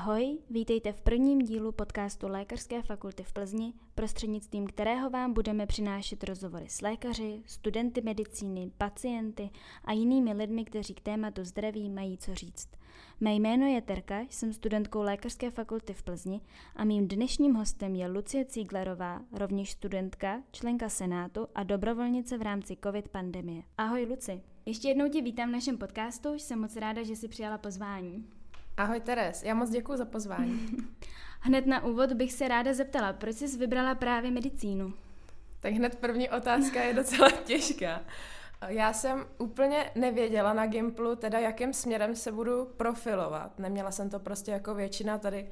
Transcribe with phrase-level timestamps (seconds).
[0.00, 6.24] Ahoj, vítejte v prvním dílu podcastu Lékařské fakulty v Plzni, prostřednictvím kterého vám budeme přinášet
[6.24, 9.50] rozhovory s lékaři, studenty medicíny, pacienty
[9.84, 12.68] a jinými lidmi, kteří k tématu zdraví mají co říct.
[13.20, 16.40] Mé jméno je Terka, jsem studentkou Lékařské fakulty v Plzni
[16.76, 22.76] a mým dnešním hostem je Lucie Cíglerová, rovněž studentka, členka Senátu a dobrovolnice v rámci
[22.84, 23.62] COVID pandemie.
[23.78, 24.42] Ahoj Luci.
[24.66, 28.39] Ještě jednou tě vítám v našem podcastu, jsem moc ráda, že jsi přijala pozvání.
[28.80, 30.68] Ahoj Teres, já moc děkuji za pozvání.
[31.40, 34.92] Hned na úvod bych se ráda zeptala, proč jsi vybrala právě medicínu?
[35.60, 38.00] Tak hned první otázka je docela těžká.
[38.68, 43.58] Já jsem úplně nevěděla na Gimplu, teda jakým směrem se budu profilovat.
[43.58, 45.46] Neměla jsem to prostě jako většina tady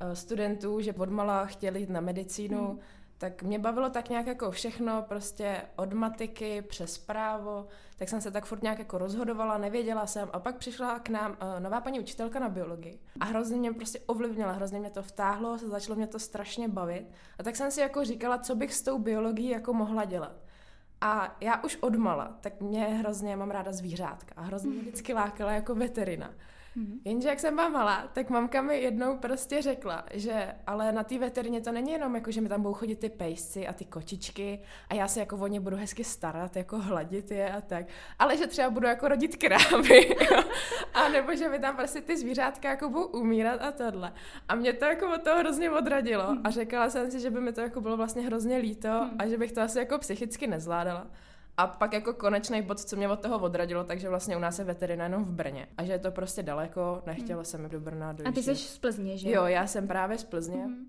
[0.00, 2.66] eh, studentů, že odmala chtěli jít na medicínu.
[2.66, 2.80] Hmm
[3.20, 8.30] tak mě bavilo tak nějak jako všechno, prostě od matiky přes právo, tak jsem se
[8.30, 12.00] tak furt nějak jako rozhodovala, nevěděla jsem a pak přišla k nám uh, nová paní
[12.00, 16.18] učitelka na biologii a hrozně mě prostě ovlivnila, hrozně mě to vtáhlo, začalo mě to
[16.18, 17.06] strašně bavit
[17.38, 20.36] a tak jsem si jako říkala, co bych s tou biologií jako mohla dělat.
[21.00, 25.52] A já už odmala, tak mě hrozně, mám ráda zvířátka a hrozně mě vždycky lákala
[25.52, 26.34] jako veterina.
[26.76, 27.00] Mm-hmm.
[27.04, 31.18] Jenže jak jsem byla malá, tak mamka mi jednou prostě řekla, že ale na té
[31.18, 34.60] veterině to není jenom jako, že mi tam budou chodit ty pejsci a ty kočičky
[34.88, 37.86] a já se jako o ně budu hezky starat, jako hladit je a tak,
[38.18, 40.42] ale že třeba budu jako rodit krávy, jo?
[40.94, 44.12] a nebo že mi tam prostě ty zvířátka jako budou umírat a tohle.
[44.48, 46.40] A mě to jako od toho hrozně odradilo mm-hmm.
[46.44, 49.16] a řekla jsem si, že by mi to jako bylo vlastně hrozně líto mm-hmm.
[49.18, 51.06] a že bych to asi jako psychicky nezvládala.
[51.60, 54.64] A pak jako konečný bod, co mě od toho odradilo, takže vlastně u nás je
[54.64, 55.66] veterina jenom v Brně.
[55.78, 57.44] A že je to prostě daleko, nechtěla hmm.
[57.44, 58.26] jsem do Brna dojíždět.
[58.26, 59.30] A ty jsi z Plzně, že?
[59.30, 60.64] Jo, já jsem právě z Plzně.
[60.64, 60.86] Hmm.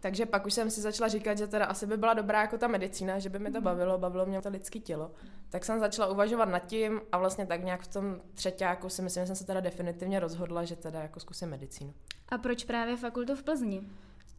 [0.00, 2.68] Takže pak už jsem si začala říkat, že teda asi by byla dobrá jako ta
[2.68, 3.64] medicína, že by mi to hmm.
[3.64, 5.10] bavilo, bavilo mě to lidské tělo.
[5.48, 9.22] Tak jsem začala uvažovat nad tím a vlastně tak nějak v tom třetíku si myslím,
[9.22, 11.94] že jsem se teda definitivně rozhodla, že teda jako zkusím medicínu.
[12.28, 13.82] A proč právě fakultu v Plzni?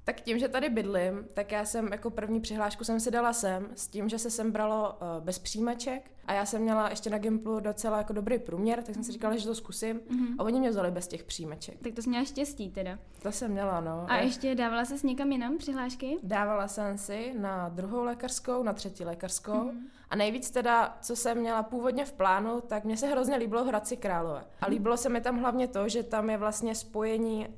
[0.04, 3.70] Tak tím, že tady bydlím, tak já jsem jako první přihlášku jsem si dala sem
[3.76, 7.18] s tím, že se sem bralo uh, bez přijímaček a já jsem měla ještě na
[7.18, 10.36] Gimplu docela jako dobrý průměr, tak jsem si říkala, že to zkusím mm-hmm.
[10.40, 11.78] a oni mě vzali bez těch přijímaček.
[11.82, 13.00] Tak to jsi měla štěstí teda.
[13.22, 14.06] To jsem měla, no.
[14.08, 16.18] A ještě dávala jsi někam jinam přihlášky?
[16.24, 19.80] Dávala jsem si na druhou lékařskou, na třetí lékařskou mm-hmm.
[20.10, 23.98] a nejvíc teda, co jsem měla původně v plánu, tak mě se hrozně líbilo Hradci
[23.98, 24.44] Králové.
[24.62, 24.74] A mhm.
[24.74, 27.56] líbilo se mi tam hlavně to, že tam je vlastně spojení uh,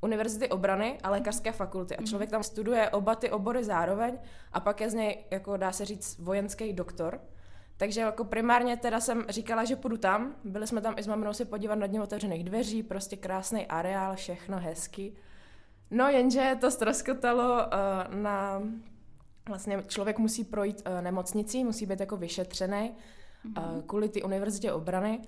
[0.00, 1.96] univerzity obrany a lékařské fakulty.
[1.96, 4.18] A člověk tam studuje oba ty obory zároveň
[4.52, 7.20] a pak je z něj, jako dá se říct, vojenský doktor.
[7.76, 10.34] Takže jako primárně teda jsem říkala, že půjdu tam.
[10.44, 14.16] Byli jsme tam i s maminou se podívat na dně otevřených dveří, prostě krásný areál,
[14.16, 15.12] všechno hezky.
[15.90, 18.62] No jenže to ztroskotalo uh, na...
[19.48, 22.94] Vlastně člověk musí projít uh, nemocnicí, musí být jako vyšetřený
[23.58, 25.20] uh, kvůli ty univerzitě obrany.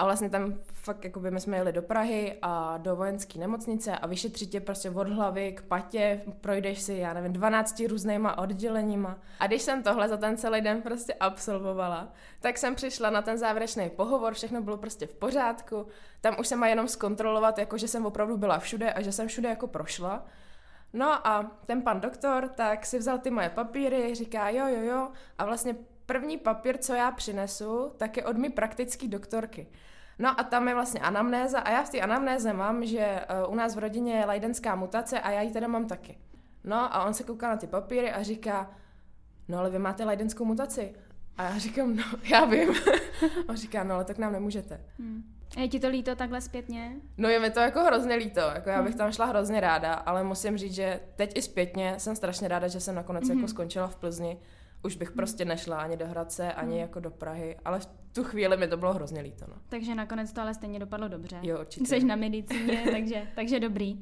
[0.00, 3.98] A vlastně tam fakt, jako by my jsme jeli do Prahy a do vojenské nemocnice
[3.98, 9.18] a vyšetřit tě prostě od hlavy k patě, projdeš si, já nevím, 12 různýma odděleníma.
[9.40, 12.08] A když jsem tohle za ten celý den prostě absolvovala,
[12.40, 15.86] tak jsem přišla na ten závěrečný pohovor, všechno bylo prostě v pořádku.
[16.20, 19.28] Tam už se má jenom zkontrolovat, jako že jsem opravdu byla všude a že jsem
[19.28, 20.26] všude jako prošla.
[20.92, 25.08] No a ten pan doktor tak si vzal ty moje papíry, říká jo, jo, jo
[25.38, 25.76] a vlastně
[26.10, 29.66] první papír, co já přinesu, tak je od mi praktický doktorky.
[30.18, 33.54] No a tam je vlastně anamnéza a já v té anamnéze mám, že eh, u
[33.54, 36.18] nás v rodině je lajdenská mutace a já ji teda mám taky.
[36.64, 38.70] No a on se kouká na ty papíry a říká,
[39.48, 40.94] no ale vy máte lajdenskou mutaci.
[41.36, 42.74] A já říkám, no já vím.
[43.48, 44.80] on říká, no ale tak nám nemůžete.
[44.98, 45.22] Hmm.
[45.56, 46.96] Je ti to líto takhle zpětně?
[47.18, 48.98] No je mi to jako hrozně líto, jako já bych hmm.
[48.98, 52.80] tam šla hrozně ráda, ale musím říct, že teď i zpětně jsem strašně ráda, že
[52.80, 53.36] jsem nakonec mm-hmm.
[53.36, 54.38] jako skončila v Plzni,
[54.82, 56.80] už bych prostě nešla ani do Hradce, ani hmm.
[56.80, 59.44] jako do Prahy, ale v tu chvíli mi to bylo hrozně líto.
[59.48, 59.54] No.
[59.68, 61.38] Takže nakonec to ale stejně dopadlo dobře.
[61.42, 61.86] Jo, určitě.
[61.86, 64.00] Jsi na medicíně, takže, takže dobrý.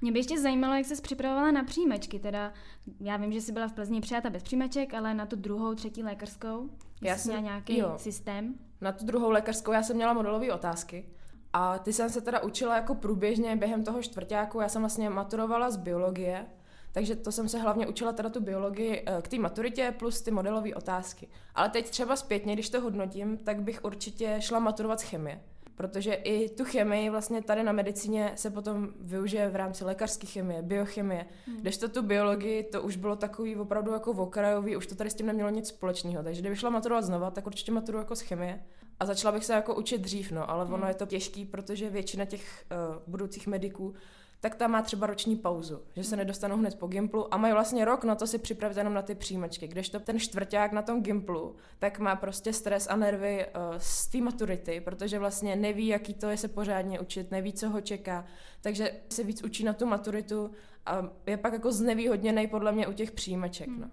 [0.00, 2.18] Mě by ještě zajímalo, jak jsi připravovala na přijímačky.
[2.18, 2.52] Teda,
[3.00, 6.02] já vím, že jsi byla v Plzni přijata bez přijímaček, ale na tu druhou, třetí
[6.02, 6.70] lékařskou
[7.02, 7.94] já jsem měla nějaký jo.
[7.96, 8.54] systém.
[8.80, 11.08] Na tu druhou lékařskou já jsem měla modelové otázky.
[11.52, 14.60] A ty jsem se teda učila jako průběžně během toho čtvrtáku.
[14.60, 16.46] Já jsem vlastně maturovala z biologie
[16.92, 20.30] takže to jsem se hlavně učila teda tu biologii eh, k té maturitě plus ty
[20.30, 21.28] modelové otázky.
[21.54, 25.40] Ale teď třeba zpětně, když to hodnotím, tak bych určitě šla maturovat z chemie.
[25.74, 30.62] Protože i tu chemii vlastně tady na medicíně se potom využije v rámci lékařské chemie,
[30.62, 31.26] biochemie.
[31.46, 31.60] Hmm.
[31.60, 35.14] Když to tu biologii, to už bylo takový opravdu jako okrajový, už to tady s
[35.14, 36.24] tím nemělo nic společného.
[36.24, 38.64] Takže kdyby šla maturovat znova, tak určitě maturu jako z chemie.
[39.00, 40.88] A začala bych se jako učit dřív, no, ale ono mm.
[40.88, 43.94] je to těžký, protože většina těch uh, budoucích mediků
[44.42, 47.84] tak ta má třeba roční pauzu, že se nedostanou hned po Gimplu a mají vlastně
[47.84, 49.68] rok na to si připravit jenom na ty přijímačky.
[49.68, 54.18] Kdežto ten čtvrták na tom Gimplu, tak má prostě stres a nervy uh, z té
[54.18, 58.24] maturity, protože vlastně neví, jaký to je se pořádně učit, neví, co ho čeká,
[58.60, 60.50] takže se víc učí na tu maturitu
[60.86, 63.68] a je pak jako znevýhodněný podle mě u těch přijímaček.
[63.68, 63.80] Hmm.
[63.80, 63.90] No.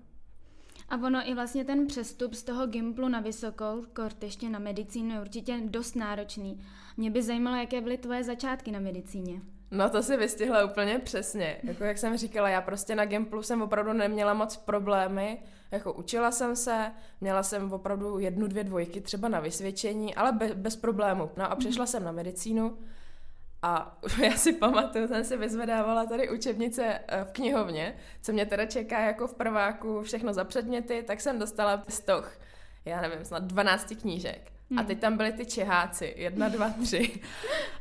[0.90, 5.14] A ono i vlastně ten přestup z toho Gimplu na vysokou, kort ještě na medicínu,
[5.14, 6.60] je určitě dost náročný.
[6.98, 9.42] Mě by zajímalo, jaké byly tvoje začátky na medicíně.
[9.72, 11.58] No to si vystihla úplně přesně.
[11.64, 15.38] Jako jak jsem říkala, já prostě na Gimplu jsem opravdu neměla moc problémy.
[15.72, 20.50] Jako učila jsem se, měla jsem opravdu jednu, dvě dvojky třeba na vysvědčení, ale be,
[20.54, 21.32] bez problému.
[21.38, 22.78] No a přešla jsem na medicínu
[23.62, 28.66] a já si pamatuju, jsem si vyzvedávala tady učebnice eh, v knihovně, co mě teda
[28.66, 32.32] čeká jako v prváku, všechno za předměty, tak jsem dostala stoch,
[32.86, 34.52] já nevím, snad 12 knížek.
[34.70, 34.80] Hmm.
[34.80, 37.22] A teď tam byly ty Čeháci, jedna, dva, tři.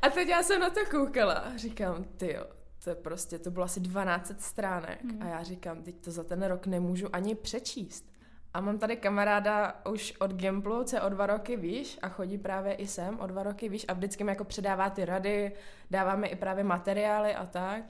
[0.03, 2.47] A teď já jsem na to koukala a říkám, ty jo,
[2.85, 5.05] to je prostě, to bylo asi 12 stránek.
[5.05, 5.23] Hmm.
[5.23, 8.19] A já říkám, teď to za ten rok nemůžu ani přečíst.
[8.55, 12.39] A mám tady kamaráda už od Gimplu, co je o dva roky výš a chodí
[12.39, 15.53] právě i sem o dva roky výš a vždycky mi jako předává ty rady,
[15.91, 17.85] dáváme i právě materiály a tak.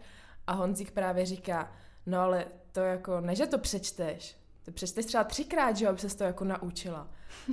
[0.47, 1.73] A Honzík právě říká,
[2.06, 4.37] no ale to jako, ne, že to přečteš,
[4.69, 7.09] to přečteš třeba třikrát, že jo, aby se to jako naučila.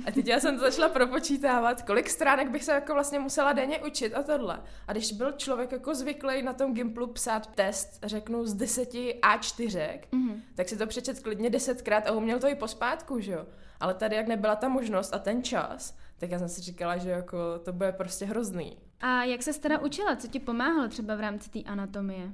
[0.06, 3.78] A teď já jsem to začala propočítávat, kolik stránek bych se jako vlastně musela denně
[3.78, 4.62] učit a tohle.
[4.88, 10.00] A když byl člověk jako zvyklý na tom Gimplu psát test, řeknu z deseti A4,
[10.12, 10.40] mm-hmm.
[10.54, 13.46] tak si to přečet klidně desetkrát a uměl to i pospátku, že jo.
[13.80, 17.10] Ale tady, jak nebyla ta možnost a ten čas, tak já jsem si říkala, že
[17.10, 18.78] jako to bude prostě hrozný.
[19.00, 20.16] A jak se teda učila?
[20.16, 22.32] Co ti pomáhalo třeba v rámci té anatomie?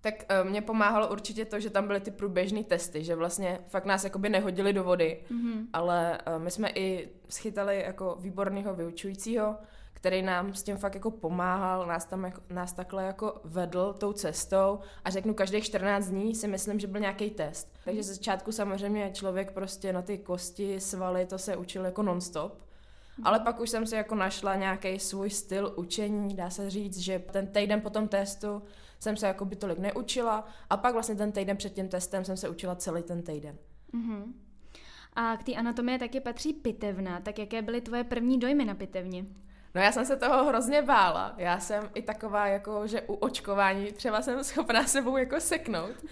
[0.00, 3.84] Tak uh, mě pomáhalo určitě to, že tam byly ty průběžné testy, že vlastně fakt
[3.84, 5.66] nás jakoby nehodili do vody, mm-hmm.
[5.72, 9.56] ale uh, my jsme i schytali jako výborného vyučujícího,
[10.00, 14.12] který nám s tím fakt jako pomáhal, nás tam jako, nás takhle jako vedl tou
[14.12, 17.72] cestou a řeknu, každých 14 dní si myslím, že byl nějaký test.
[17.84, 22.69] Takže ze začátku samozřejmě člověk prostě na ty kosti, svaly, to se učil jako nonstop.
[23.18, 23.26] Mhm.
[23.26, 27.18] Ale pak už jsem si jako našla nějaký svůj styl učení, dá se říct, že
[27.18, 28.62] ten týden po tom testu
[28.98, 32.36] jsem se jako by tolik neučila a pak vlastně ten týden před tím testem jsem
[32.36, 33.56] se učila celý ten týden.
[33.94, 34.32] Mm-hmm.
[35.16, 39.24] A k té anatomii taky patří pitevna, tak jaké byly tvoje první dojmy na pitevně?
[39.74, 41.34] No já jsem se toho hrozně bála.
[41.36, 46.04] Já jsem i taková, jako, že u očkování třeba jsem schopná sebou jako seknout.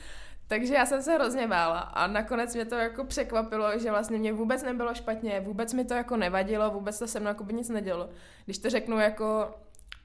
[0.49, 4.33] Takže já jsem se hrozně bála a nakonec mě to jako překvapilo, že vlastně mě
[4.33, 7.69] vůbec nebylo špatně, vůbec mi to jako nevadilo, vůbec to se mnou jako by nic
[7.69, 8.09] nedělo.
[8.45, 9.55] Když to řeknu jako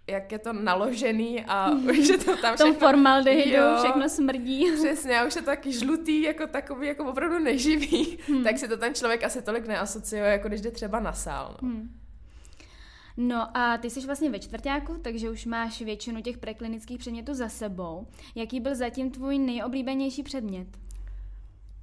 [0.07, 2.73] jak je to naložený a že to tam všechno...
[2.73, 4.71] formaldehydu všechno smrdí.
[4.75, 8.43] Přesně, a už je to taky žlutý, jako takový, jako opravdu neživý, hmm.
[8.43, 11.57] tak si to ten člověk asi tolik neasociuje, jako když jde třeba na sál.
[11.61, 11.69] No.
[11.69, 12.02] Hmm.
[13.17, 17.49] No a ty jsi vlastně ve čtvrtáku, takže už máš většinu těch preklinických předmětů za
[17.49, 18.07] sebou.
[18.35, 20.67] Jaký byl zatím tvůj nejoblíbenější předmět?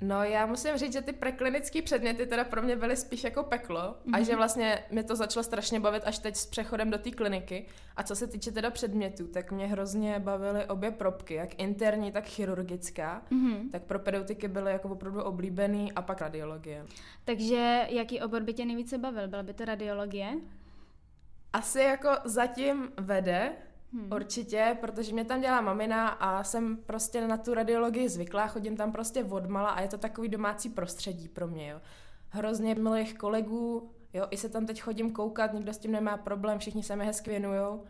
[0.03, 3.81] No já musím říct, že ty preklinické předměty teda pro mě byly spíš jako peklo
[3.81, 4.15] mm-hmm.
[4.15, 4.25] a mhm.
[4.25, 7.67] že vlastně mě to začalo strašně bavit až teď s přechodem do té kliniky.
[7.97, 12.25] A co se týče teda předmětů, tak mě hrozně bavily obě probky, jak interní, tak
[12.27, 13.23] chirurgická.
[13.33, 13.71] Mm-hmm.
[13.71, 16.87] Tak propedeutiky byly jako opravdu oblíbený a pak radiologie.
[17.25, 19.29] Takže jaký obor by tě nejvíce bavil?
[19.29, 20.37] Byla by to radiologie?
[21.53, 23.53] Asi jako zatím vede,
[23.93, 24.13] Hmm.
[24.13, 28.93] Určitě, protože mě tam dělá mamina a jsem prostě na tu radiologii zvyklá, chodím tam
[28.93, 31.81] prostě odmala a je to takový domácí prostředí pro mě, jo.
[32.29, 36.59] Hrozně milých kolegů, jo, i se tam teď chodím koukat, nikdo s tím nemá problém,
[36.59, 37.85] všichni se mi hezky věnujou.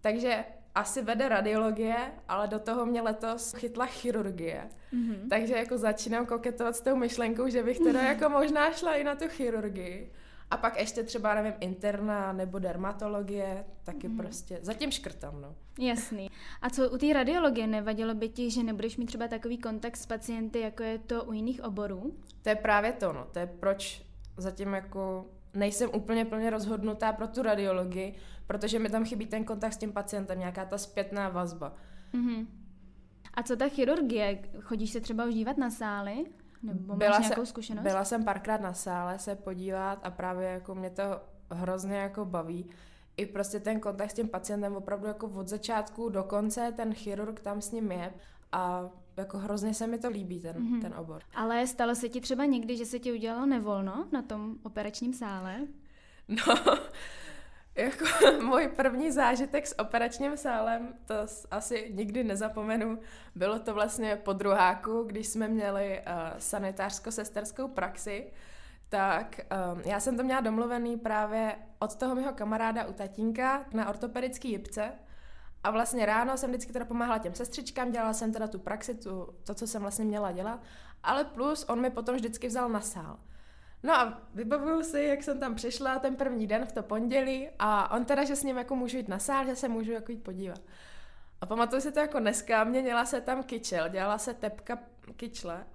[0.00, 1.96] Takže asi vede radiologie,
[2.28, 4.68] ale do toho mě letos chytla chirurgie.
[4.92, 5.28] Mm-hmm.
[5.30, 9.14] Takže jako začínám koketovat s tou myšlenkou, že bych teda jako možná šla i na
[9.14, 10.12] tu chirurgii.
[10.54, 14.16] A pak ještě třeba, nevím, interna nebo dermatologie, taky mm.
[14.16, 15.54] prostě zatím škrtám, no.
[15.78, 16.30] Jasný.
[16.62, 20.06] A co u té radiologie, nevadilo by ti, že nebudeš mít třeba takový kontakt s
[20.06, 22.16] pacienty, jako je to u jiných oborů?
[22.42, 23.26] To je právě to, no.
[23.32, 24.02] To je proč
[24.36, 28.14] zatím jako nejsem úplně plně rozhodnutá pro tu radiologii,
[28.46, 31.74] protože mi tam chybí ten kontakt s tím pacientem, nějaká ta zpětná vazba.
[32.14, 32.46] Mm-hmm.
[33.34, 34.42] A co ta chirurgie?
[34.60, 36.24] Chodíš se třeba už dívat na sály?
[36.64, 37.82] Nebo byla máš nějakou zkušenost?
[37.82, 41.02] Byla jsem párkrát na sále se podívat a právě jako mě to
[41.50, 42.70] hrozně jako baví.
[43.16, 47.40] I prostě ten kontakt s tím pacientem opravdu jako od začátku do konce, ten chirurg
[47.40, 48.14] tam s ním je
[48.52, 50.80] a jako hrozně se mi to líbí, ten, mm-hmm.
[50.80, 51.22] ten obor.
[51.34, 55.60] Ale stalo se ti třeba někdy, že se ti udělalo nevolno na tom operačním sále?
[56.28, 56.54] No,
[57.76, 58.04] jako
[58.42, 61.14] můj první zážitek s operačním sálem, to
[61.50, 62.98] asi nikdy nezapomenu.
[63.34, 68.32] Bylo to vlastně po druháku, když jsme měli uh, sanitářsko-sesterskou praxi,
[68.88, 69.40] tak
[69.74, 74.50] um, já jsem to měla domluvený právě od toho mého kamaráda u tatínka na ortopedický
[74.50, 74.92] jipce.
[75.64, 79.34] A vlastně ráno jsem vždycky teda pomáhala těm sestřičkám, dělala jsem teda tu praxi, tu,
[79.44, 80.62] to, co jsem vlastně měla dělat,
[81.02, 83.18] ale plus on mi potom vždycky vzal na sál.
[83.84, 87.96] No a vybavuju si, jak jsem tam přišla ten první den v to pondělí a
[87.96, 90.22] on teda, že s ním jako můžu jít na sál, že se můžu jako jít
[90.22, 90.60] podívat.
[91.40, 94.78] A pamatuju si to jako dneska, měla se tam kyčel, dělala se tepka
[95.16, 95.66] kyčle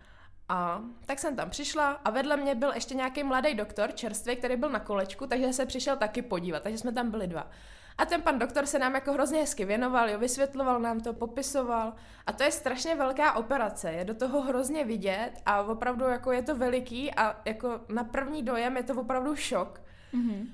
[0.49, 4.55] a tak jsem tam přišla a vedle mě byl ještě nějaký mladý doktor, čerstvý, který
[4.55, 7.51] byl na kolečku, takže se přišel taky podívat, takže jsme tam byli dva.
[7.99, 11.93] A ten pan doktor se nám jako hrozně hezky věnoval, jo, vysvětloval nám to, popisoval.
[12.25, 16.41] A to je strašně velká operace, je do toho hrozně vidět a opravdu jako je
[16.41, 19.81] to veliký a jako na první dojem je to opravdu šok.
[20.13, 20.47] Mm-hmm.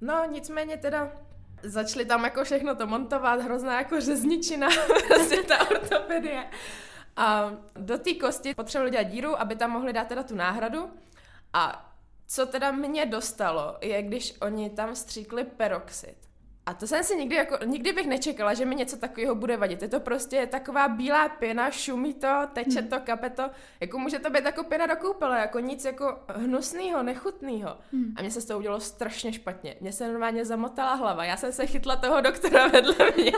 [0.00, 1.12] No nicméně teda
[1.62, 4.68] začali tam jako všechno to montovat, hrozná jako řezničina,
[5.08, 6.46] prostě ta ortopedie.
[7.16, 10.90] A do té kosti potřebovali dělat díru, aby tam mohli dát teda tu náhradu.
[11.52, 11.92] A
[12.26, 16.29] co teda mě dostalo, je když oni tam stříkli peroxid.
[16.70, 19.82] A to jsem si nikdy, jako, nikdy bych nečekala, že mi něco takového bude vadit.
[19.82, 22.88] Je to prostě taková bílá pěna, šumí to, teče hmm.
[22.88, 23.50] to, kape to.
[23.80, 27.78] Jako může to být jako pěna do koupele, jako nic jako hnusného, nechutného.
[27.92, 28.14] Hmm.
[28.16, 29.76] A mně se z toho udělalo strašně špatně.
[29.80, 31.24] Mně se normálně zamotala hlava.
[31.24, 33.32] Já jsem se chytla toho doktora vedle mě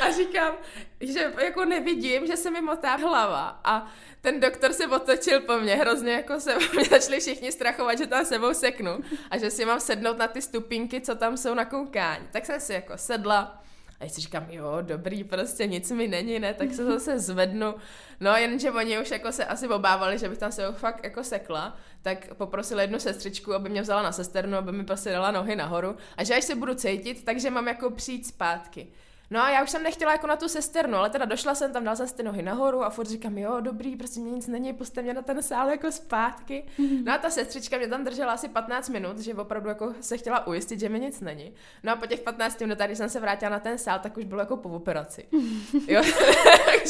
[0.00, 0.54] a říkám,
[1.00, 3.60] že jako nevidím, že se mi motá hlava.
[3.64, 3.86] A
[4.24, 8.24] ten doktor se otočil po mně, hrozně jako se mě začali všichni strachovat, že tam
[8.24, 8.90] sebou seknu
[9.30, 12.28] a že si mám sednout na ty stupínky, co tam jsou na koukání.
[12.32, 13.62] Tak jsem si jako sedla
[14.00, 17.74] a si říkám, jo, dobrý, prostě nic mi není, ne, tak se zase zvednu.
[18.20, 21.76] No, jenže oni už jako se asi obávali, že bych tam se fakt jako sekla,
[22.02, 25.96] tak poprosili jednu sestřičku, aby mě vzala na sesternu, aby mi prostě dala nohy nahoru
[26.16, 28.86] a že až se budu cítit, takže mám jako přijít zpátky.
[29.34, 31.84] No a já už jsem nechtěla jako na tu sesternu, ale teda došla jsem tam,
[31.84, 34.72] dala jsem si ty nohy nahoru a furt říkám, jo, dobrý, prostě mě nic není,
[34.72, 36.64] puste mě na ten sál jako zpátky.
[36.78, 37.04] Mm-hmm.
[37.04, 40.46] No a ta sestřička mě tam držela asi 15 minut, že opravdu jako se chtěla
[40.46, 41.54] ujistit, že mi nic není.
[41.82, 44.24] No a po těch 15 minutách, když jsem se vrátila na ten sál, tak už
[44.24, 45.24] bylo jako po operaci.
[45.88, 46.02] jo.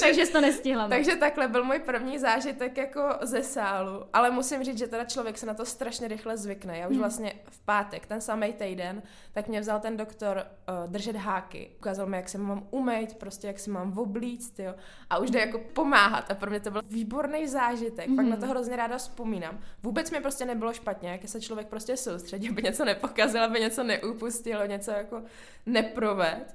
[0.00, 0.88] takže jsi to nestihla.
[0.88, 5.38] Takže takhle byl můj první zážitek jako ze sálu, ale musím říct, že teda člověk
[5.38, 6.78] se na to strašně rychle zvykne.
[6.78, 7.00] Já už mm.
[7.00, 11.70] vlastně v pátek, ten samý týden, tak mě vzal ten doktor uh, držet háky.
[11.78, 14.74] Ukázal mi, jak se mám umýt, prostě jak se mám oblíct, jo.
[15.10, 18.16] A už jde jako pomáhat a pro mě to byl výborný zážitek, mm.
[18.16, 18.50] fakt na to mhm.
[18.50, 19.58] hrozně ráda vzpomínám.
[19.82, 23.82] Vůbec mi prostě nebylo špatně, jak se člověk prostě soustředí, aby něco nepokazil, aby něco
[23.82, 25.22] neupustil, něco jako
[25.66, 26.54] neproved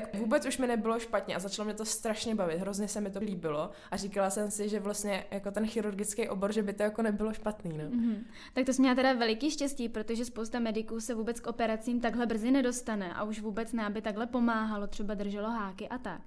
[0.00, 3.10] tak vůbec už mi nebylo špatně a začalo mě to strašně bavit, hrozně se mi
[3.10, 6.82] to líbilo a říkala jsem si, že vlastně jako ten chirurgický obor, že by to
[6.82, 7.78] jako nebylo špatný.
[7.78, 7.84] No.
[7.84, 8.24] Mm-hmm.
[8.54, 12.26] Tak to jsi měla teda veliký štěstí, protože spousta mediků se vůbec k operacím takhle
[12.26, 16.20] brzy nedostane a už vůbec ne, aby takhle pomáhalo, třeba drželo háky a tak.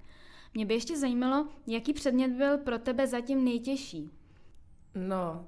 [0.54, 4.12] Mě by ještě zajímalo, jaký předmět byl pro tebe zatím nejtěžší?
[4.96, 5.46] No,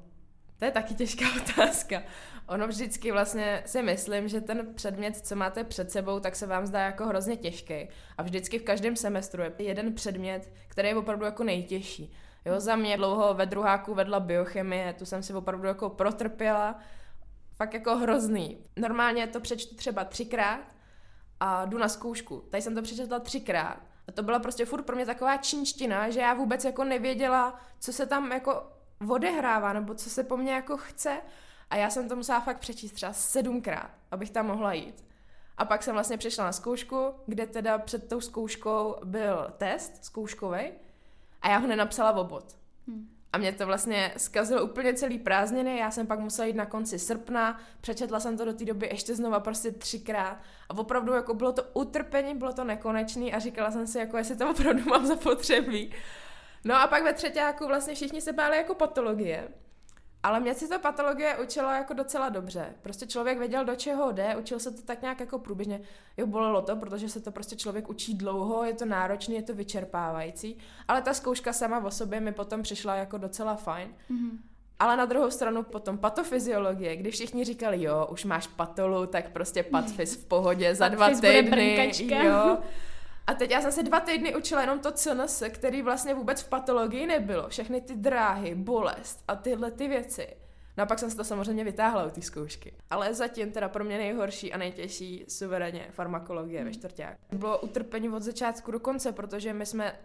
[0.60, 2.04] to je taky těžká otázka.
[2.48, 6.66] Ono vždycky vlastně si myslím, že ten předmět, co máte před sebou, tak se vám
[6.66, 7.90] zdá jako hrozně těžký.
[8.18, 12.14] A vždycky v každém semestru je jeden předmět, který je opravdu jako nejtěžší.
[12.46, 16.80] Jo, za mě dlouho ve druháku vedla biochemie, tu jsem si opravdu jako protrpěla.
[17.56, 18.58] Fakt jako hrozný.
[18.78, 20.60] Normálně to přečtu třeba třikrát
[21.40, 22.44] a jdu na zkoušku.
[22.50, 23.78] Tady jsem to přečetla třikrát.
[24.08, 27.94] A to byla prostě furt pro mě taková čínština, že já vůbec jako nevěděla, co
[27.94, 28.64] se tam jako
[29.10, 31.22] odehrává, nebo co se po mně jako chce.
[31.72, 35.06] A já jsem to musela fakt přečíst třeba sedmkrát, abych tam mohla jít.
[35.58, 40.72] A pak jsem vlastně přišla na zkoušku, kde teda před tou zkouškou byl test zkouškový
[41.42, 42.58] a já ho nenapsala v obod.
[42.88, 43.10] Hmm.
[43.34, 47.00] A mě to vlastně zkazilo úplně celý prázdniny, já jsem pak musela jít na konci
[47.00, 50.38] srpna, přečetla jsem to do té doby ještě znova prostě třikrát
[50.70, 54.36] a opravdu jako bylo to utrpení, bylo to nekonečný a říkala jsem si jako, jestli
[54.36, 55.92] to opravdu mám zapotřebí.
[56.64, 59.48] No a pak ve třetíku vlastně všichni se báli jako patologie.
[60.24, 62.74] Ale mě si to patologie učilo jako docela dobře.
[62.82, 65.82] Prostě člověk věděl, do čeho jde, učil se to tak nějak jako průběžně.
[66.18, 69.54] Jo, bolelo to, protože se to prostě člověk učí dlouho, je to náročný, je to
[69.54, 73.94] vyčerpávající, ale ta zkouška sama o sobě mi potom přišla jako docela fajn.
[74.12, 74.38] Mm-hmm.
[74.80, 79.64] Ale na druhou stranu potom patofyziologie, když všichni říkali, jo, už máš patolu, tak prostě
[79.64, 82.58] patfys v pohodě za dva týdny, jo.
[83.28, 86.50] A teď já jsem se dva týdny učila jenom to CNS, který vlastně vůbec v
[86.50, 87.50] patologii nebylo.
[87.50, 90.28] Všechny ty dráhy, bolest a tyhle ty věci.
[90.78, 92.74] No a pak jsem se to samozřejmě vytáhla u té zkoušky.
[92.90, 97.18] Ale zatím teda pro mě nejhorší a nejtěžší suverénně farmakologie ve čtvrták.
[97.32, 100.00] Bylo utrpení od začátku do konce, protože my jsme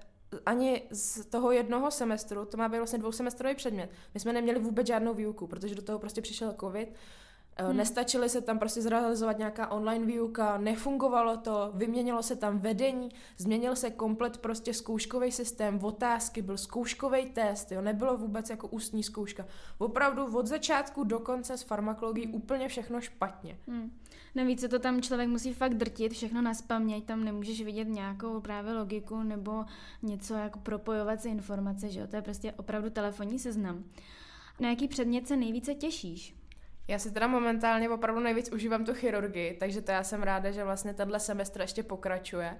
[0.47, 4.87] ani z toho jednoho semestru, to má být vlastně dvousemestrový předmět, my jsme neměli vůbec
[4.87, 6.95] žádnou výuku, protože do toho prostě přišel covid,
[7.59, 7.77] Hmm.
[7.77, 13.09] Nestačily se tam prostě zrealizovat nějaká online výuka, nefungovalo to, vyměnilo se tam vedení,
[13.39, 19.03] změnil se komplet prostě zkouškový systém, otázky, byl zkouškový test, jo, nebylo vůbec jako ústní
[19.03, 19.47] zkouška.
[19.79, 23.59] Opravdu od začátku do konce s farmakologií úplně všechno špatně.
[23.69, 23.99] Hmm.
[24.35, 28.41] Navíc se to tam člověk musí fakt drtit, všechno na spaměť, tam nemůžeš vidět nějakou
[28.41, 29.65] právě logiku nebo
[30.03, 33.85] něco jako propojovat si informace, že jo, to je prostě opravdu telefonní seznam.
[34.61, 36.37] Na jaký předmět se nejvíce těšíš?
[36.89, 40.65] Já si teda momentálně opravdu nejvíc užívám tu chirurgii, takže to já jsem ráda, že
[40.65, 42.57] vlastně tenhle semestr ještě pokračuje.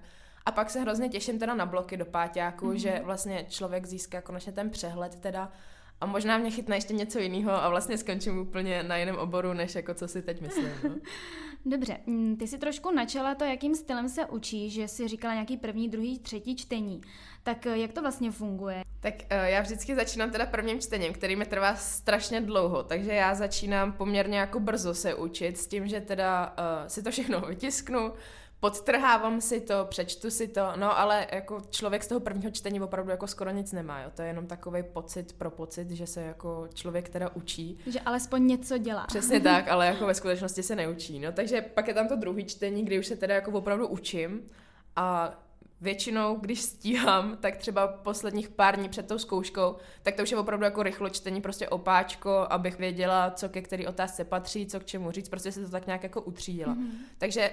[0.47, 2.77] A pak se hrozně těším teda na bloky do páťáku, mm-hmm.
[2.77, 5.53] že vlastně člověk získá konečně ten přehled teda
[6.01, 9.75] a možná mě chytne ještě něco jiného a vlastně skončím úplně na jiném oboru, než
[9.75, 10.71] jako co si teď myslím.
[10.85, 10.91] No.
[11.65, 15.57] Dobře, mm, ty si trošku načala to, jakým stylem se učí, že jsi říkala nějaký
[15.57, 17.01] první, druhý, třetí čtení.
[17.43, 18.83] Tak eh, jak to vlastně funguje?
[19.01, 23.35] Tak uh, já vždycky začínám teda prvním čtením, který mi trvá strašně dlouho, takže já
[23.35, 28.13] začínám poměrně jako brzo se učit s tím, že teda uh, si to všechno vytisknu,
[28.61, 33.11] podtrhávám si to, přečtu si to, no ale jako člověk z toho prvního čtení opravdu
[33.11, 34.11] jako skoro nic nemá, jo.
[34.15, 37.79] To je jenom takový pocit pro pocit, že se jako člověk teda učí.
[37.87, 39.07] Že alespoň něco dělá.
[39.07, 41.33] Přesně tak, ale jako ve skutečnosti se neučí, no.
[41.33, 44.43] Takže pak je tam to druhý čtení, kdy už se teda jako opravdu učím
[44.97, 45.39] a
[45.81, 50.37] většinou, když stíhám, tak třeba posledních pár dní před tou zkouškou, tak to už je
[50.37, 54.85] opravdu jako rychlo čtení, prostě opáčko, abych věděla, co ke který otázce patří, co k
[54.85, 56.75] čemu říct, prostě se to tak nějak jako utřídila.
[56.75, 56.91] Mm-hmm.
[57.19, 57.51] Takže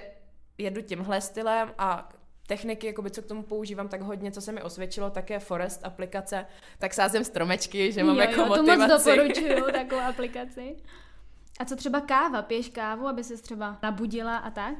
[0.58, 2.08] jedu tímhle stylem a
[2.46, 6.46] techniky, jakoby, co k tomu používám, tak hodně, co se mi osvědčilo, také Forest aplikace,
[6.78, 8.80] tak sázím stromečky, že mám jo, jako jo, motivaci.
[8.80, 10.76] to moc doporučuju, takovou aplikaci.
[11.60, 12.42] A co třeba káva?
[12.42, 14.74] Piješ kávu, aby se třeba nabudila a tak?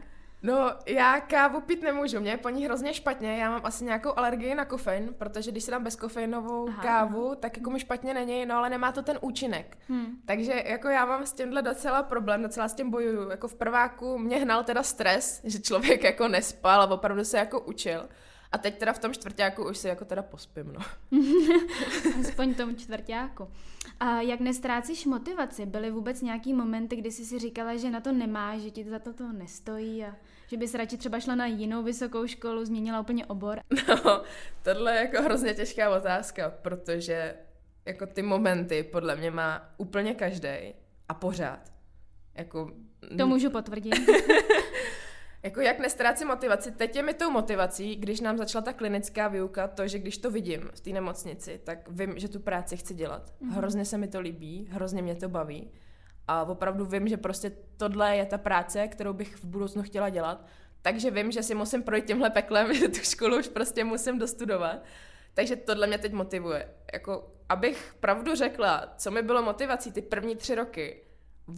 [0.44, 4.18] No, já kávu pít nemůžu, mě je po ní hrozně špatně, já mám asi nějakou
[4.18, 6.82] alergii na kofein, protože když si dám bezkofeinovou Aha.
[6.82, 9.78] kávu, tak jako mi špatně není, no ale nemá to ten účinek.
[9.88, 10.06] Hmm.
[10.26, 13.30] Takže jako já mám s tímhle docela problém, docela s tím bojuju.
[13.30, 17.60] Jako v prváku mě hnal teda stres, že člověk jako nespal a opravdu se jako
[17.60, 18.08] učil.
[18.54, 20.80] A teď teda v tom čtvrtáku už si jako teda pospím, no.
[22.20, 23.48] Aspoň tom čtvrtáku.
[24.00, 25.66] A jak nestrácíš motivaci?
[25.66, 28.98] Byly vůbec nějaký momenty, kdy jsi si říkala, že na to nemáš, že ti za
[28.98, 33.26] to to nestojí a že bys radši třeba šla na jinou vysokou školu, změnila úplně
[33.26, 33.60] obor?
[33.88, 34.22] No,
[34.62, 37.34] tohle je jako hrozně těžká otázka, protože
[37.86, 40.74] jako ty momenty podle mě má úplně každý
[41.08, 41.72] a pořád.
[42.34, 42.70] Jako...
[43.18, 43.94] To můžu potvrdit.
[45.44, 49.68] Jako jak nestrácím motivaci, teď je mi tou motivací, když nám začala ta klinická výuka,
[49.68, 53.30] to, že když to vidím v té nemocnici, tak vím, že tu práci chci dělat.
[53.30, 53.50] Mm-hmm.
[53.50, 55.70] Hrozně se mi to líbí, hrozně mě to baví.
[56.28, 60.46] A opravdu vím, že prostě tohle je ta práce, kterou bych v budoucnu chtěla dělat.
[60.82, 64.82] Takže vím, že si musím projít tímhle peklem, že tu školu už prostě musím dostudovat.
[65.34, 66.68] Takže tohle mě teď motivuje.
[66.92, 71.00] Jako, abych pravdu řekla, co mi bylo motivací ty první tři roky,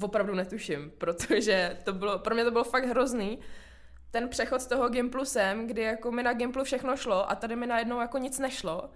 [0.02, 3.38] opravdu netuším, protože to bylo, pro mě to bylo fakt hrozný,
[4.10, 7.66] ten přechod z toho Gimplusem, kdy jako mi na Gimplu všechno šlo a tady mi
[7.66, 8.90] najednou jako nic nešlo,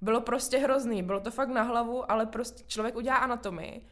[0.00, 3.86] bylo prostě hrozný, bylo to fakt na hlavu, ale prostě člověk udělá anatomii.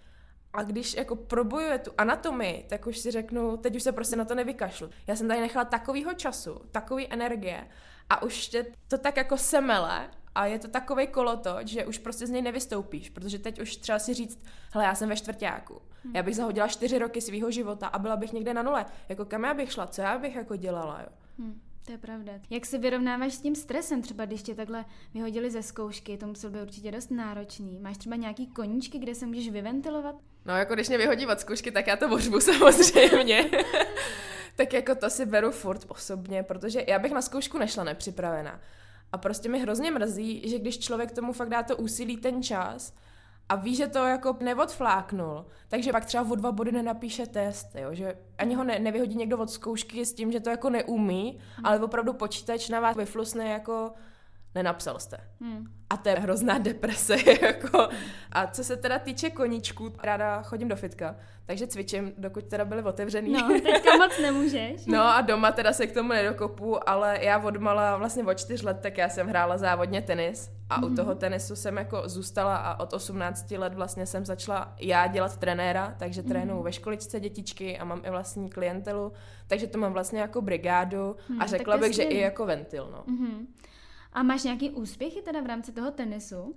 [0.53, 4.25] A když jako probojuje tu anatomii, tak už si řeknu, teď už se prostě na
[4.25, 4.91] to nevykašlu.
[5.07, 7.69] Já jsem tady nechala takovýho času, takový energie
[8.11, 12.27] a už tě to tak jako semele a je to takový kolotoč, že už prostě
[12.27, 16.17] z něj nevystoupíš, protože teď už třeba si říct, hele, já jsem ve čtvrtáku, hmm.
[16.17, 18.87] já bych zahodila čtyři roky svého života a byla bych někde na nule.
[19.09, 21.09] Jako kam já bych šla, co já bych jako dělala, jo?
[21.39, 21.61] Hmm.
[21.87, 22.33] To je pravda.
[22.51, 24.85] Jak se vyrovnáváš s tím stresem, třeba když tě takhle
[25.15, 27.79] vyhodili ze zkoušky, to muselo být určitě dost náročný.
[27.79, 30.15] Máš třeba nějaký koníčky, kde se můžeš vyventilovat?
[30.45, 33.51] No, jako když mě vyhodí od zkoušky, tak já to bořbu samozřejmě.
[34.57, 38.61] tak jako to si beru furt osobně, protože já bych na zkoušku nešla nepřipravená.
[39.13, 42.95] A prostě mi hrozně mrzí, že když člověk tomu fakt dá to úsilí ten čas
[43.51, 47.95] a ví, že to jako neodfláknul, takže pak třeba o dva body nenapíše test, jo?
[47.95, 51.81] že ani ho ne, nevyhodí někdo od zkoušky s tím, že to jako neumí, ale
[51.81, 53.93] opravdu počítač na vás vyflusne jako
[54.55, 55.17] nenapsal jste.
[55.41, 55.67] Hmm.
[55.91, 57.17] A to je hrozná deprese.
[57.43, 57.89] Jako.
[58.33, 62.83] A co se teda týče koníčků, ráda chodím do fitka, takže cvičím, dokud teda byly
[62.83, 63.33] otevřený.
[63.33, 64.87] No, teďka moc nemůžeš.
[64.87, 68.79] No a doma teda se k tomu nedokopu, ale já odmala vlastně od čtyř let,
[68.83, 70.93] tak já jsem hrála závodně tenis a mm-hmm.
[70.93, 75.37] u toho tenisu jsem jako zůstala a od 18 let vlastně jsem začala já dělat
[75.37, 76.65] trenéra, takže trénuju mm-hmm.
[76.65, 79.13] ve školičce dětičky a mám i vlastní klientelu,
[79.47, 82.89] takže to mám vlastně jako brigádu mm, a řekla bych, že i jako ventil.
[82.93, 83.15] No.
[83.15, 83.47] Mm-hmm.
[84.12, 86.57] A máš nějaký úspěchy teda v rámci toho tenisu?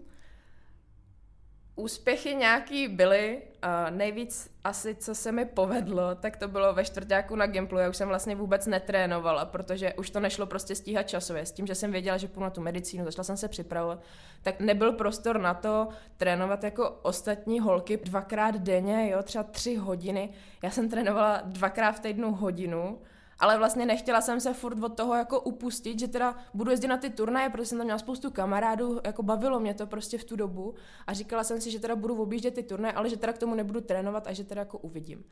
[1.76, 7.36] Úspěchy nějaký byly, uh, nejvíc asi, co se mi povedlo, tak to bylo ve čtvrtáku
[7.36, 7.78] na Gimplu.
[7.78, 11.46] Já už jsem vlastně vůbec netrénovala, protože už to nešlo prostě stíhat časově.
[11.46, 14.04] S tím, že jsem věděla, že půjdu na tu medicínu, začala jsem se připravovat,
[14.42, 15.88] tak nebyl prostor na to
[16.18, 20.30] trénovat jako ostatní holky dvakrát denně, jo, třeba tři hodiny.
[20.64, 23.02] Já jsem trénovala dvakrát v týdnu hodinu,
[23.40, 26.98] ale vlastně nechtěla jsem se furt od toho jako upustit, že teda budu jezdit na
[26.98, 30.36] ty turnaje, protože jsem tam měla spoustu kamarádů, jako bavilo mě to prostě v tu
[30.36, 30.76] dobu
[31.08, 33.56] a říkala jsem si, že teda budu objíždět ty turnaje, ale že teda k tomu
[33.56, 35.24] nebudu trénovat a že teda jako uvidím.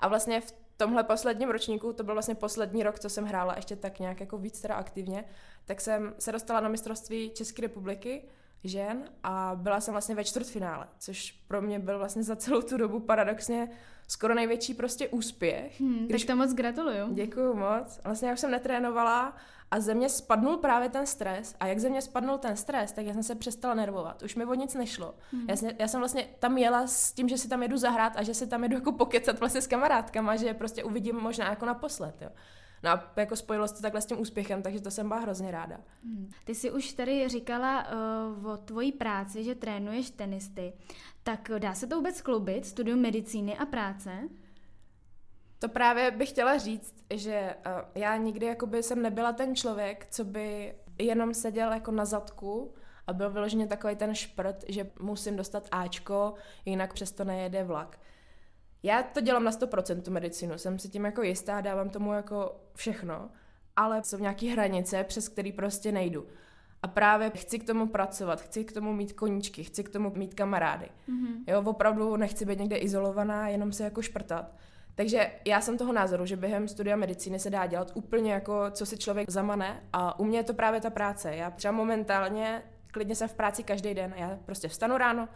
[0.00, 3.76] A vlastně v tomhle posledním ročníku, to byl vlastně poslední rok, co jsem hrála ještě
[3.76, 5.24] tak nějak jako víc teda aktivně,
[5.64, 8.24] tak jsem se dostala na mistrovství České republiky
[8.64, 12.76] žen a byla jsem vlastně ve čtvrtfinále, což pro mě byl vlastně za celou tu
[12.76, 13.68] dobu paradoxně
[14.08, 15.80] skoro největší prostě úspěch.
[15.80, 16.24] Hmm, když...
[16.24, 17.14] Tak to moc gratuluju.
[17.14, 18.00] Děkuju moc.
[18.04, 19.36] Vlastně já už jsem netrénovala
[19.70, 21.56] a ze mě spadnul právě ten stres.
[21.60, 24.22] A jak ze mě spadnul ten stres, tak já jsem se přestala nervovat.
[24.22, 25.14] Už mi o nic nešlo.
[25.32, 25.44] Hmm.
[25.48, 28.22] Já, jsem, já jsem vlastně tam jela s tím, že si tam jedu zahrát a
[28.22, 31.66] že si tam jedu jako pokecat vlastně s kamarádkama, že je prostě uvidím možná jako
[31.66, 32.22] naposled.
[32.22, 32.28] Jo.
[32.84, 35.50] No a jako spojilo se to takhle s tím úspěchem, takže to jsem byla hrozně
[35.50, 35.80] ráda.
[36.04, 36.30] Hmm.
[36.44, 37.86] Ty jsi už tady říkala
[38.36, 40.72] uh, o tvojí práci, že trénuješ tenisty.
[41.22, 44.28] Tak dá se to vůbec klubit, studium medicíny a práce?
[45.58, 50.24] To právě bych chtěla říct, že uh, já nikdy jakoby jsem nebyla ten člověk, co
[50.24, 52.74] by jenom seděl jako na zadku
[53.06, 57.98] a byl vyloženě takový ten šprt, že musím dostat Ačko, jinak přesto nejede vlak.
[58.84, 62.56] Já to dělám na 100% tu medicínu, jsem si tím jako jistá, dávám tomu jako
[62.74, 63.30] všechno,
[63.76, 66.26] ale jsou nějaké hranice, přes které prostě nejdu.
[66.82, 70.34] A právě chci k tomu pracovat, chci k tomu mít koníčky, chci k tomu mít
[70.34, 70.86] kamarády.
[71.08, 71.36] Mm-hmm.
[71.46, 74.52] Jo, opravdu nechci být někde izolovaná, jenom se jako šprtat.
[74.94, 78.86] Takže já jsem toho názoru, že během studia medicíny se dá dělat úplně jako, co
[78.86, 81.36] si člověk zamane a u mě je to právě ta práce.
[81.36, 84.14] Já třeba momentálně klidně jsem v práci každý den.
[84.16, 85.28] Já prostě vstanu ráno,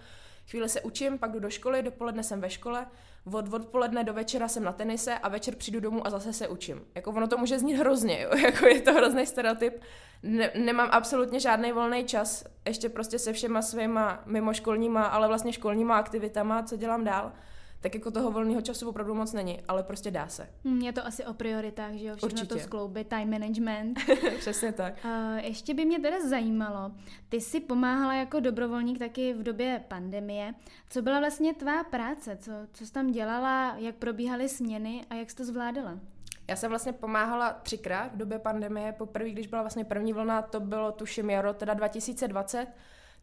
[0.51, 2.87] chvíli se učím, pak jdu do školy, dopoledne jsem ve škole,
[3.33, 6.87] od odpoledne do večera jsem na tenise a večer přijdu domů a zase se učím.
[6.95, 8.31] Jako ono to může znít hrozně, jo?
[8.45, 9.83] jako je to hrozný stereotyp.
[10.23, 15.97] Ne, nemám absolutně žádný volný čas, ještě prostě se všema svýma mimoškolníma, ale vlastně školníma
[15.97, 17.33] aktivitama, co dělám dál
[17.81, 20.49] tak jako toho volného času opravdu moc není, ale prostě dá se.
[20.65, 22.17] Hmm, je to asi o prioritách, že jo?
[22.17, 22.55] Všechno Určitě.
[22.55, 23.99] to skloubit, time management.
[24.39, 24.95] Přesně tak.
[25.05, 26.93] Uh, ještě by mě teda zajímalo,
[27.29, 30.55] ty jsi pomáhala jako dobrovolník taky v době pandemie.
[30.91, 32.39] Co byla vlastně tvá práce?
[32.41, 33.77] Co, co jsi tam dělala?
[33.77, 35.99] Jak probíhaly směny a jak jsi to zvládala?
[36.49, 38.93] Já jsem vlastně pomáhala třikrát v době pandemie.
[38.93, 42.67] Poprvé, když byla vlastně první vlna, to bylo tuším jaro, teda 2020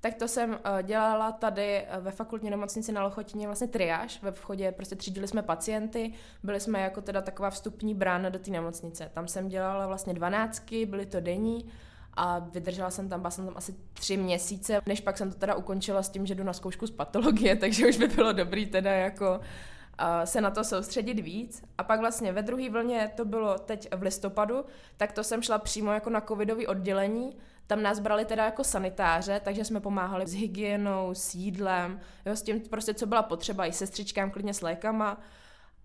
[0.05, 4.31] tak to jsem uh, dělala tady uh, ve fakultní nemocnici na Lochotině vlastně triáž ve
[4.31, 6.13] vchodě, prostě třídili jsme pacienty,
[6.43, 9.11] byli jsme jako teda taková vstupní brána do té nemocnice.
[9.13, 11.65] Tam jsem dělala vlastně dvanáctky, byly to denní
[12.13, 15.55] a vydržela jsem tam, byla jsem tam asi tři měsíce, než pak jsem to teda
[15.55, 18.91] ukončila s tím, že jdu na zkoušku z patologie, takže už by bylo dobrý teda
[18.91, 21.63] jako uh, se na to soustředit víc.
[21.77, 24.65] A pak vlastně ve druhé vlně, to bylo teď v listopadu,
[24.97, 29.41] tak to jsem šla přímo jako na covidový oddělení, tam nás brali teda jako sanitáře,
[29.43, 33.71] takže jsme pomáhali s hygienou, s jídlem, jo, s tím prostě, co byla potřeba, i
[33.71, 35.21] sestřičkám, klidně s lékama.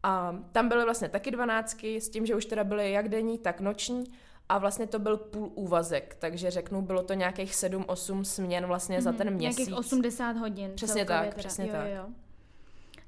[0.02, 3.60] A tam byly vlastně taky dvanáctky, s tím, že už teda byly jak denní, tak
[3.60, 4.04] noční.
[4.48, 9.02] A vlastně to byl půl úvazek, takže řeknu, bylo to nějakých 7-8 směn vlastně mm-hmm,
[9.02, 9.58] za mhm, ten měsíc.
[9.58, 10.72] Nějakých 80 hodin.
[10.74, 11.36] Přesně tak, teda.
[11.36, 11.86] přesně jo, tak.
[11.86, 12.08] Jo, jo.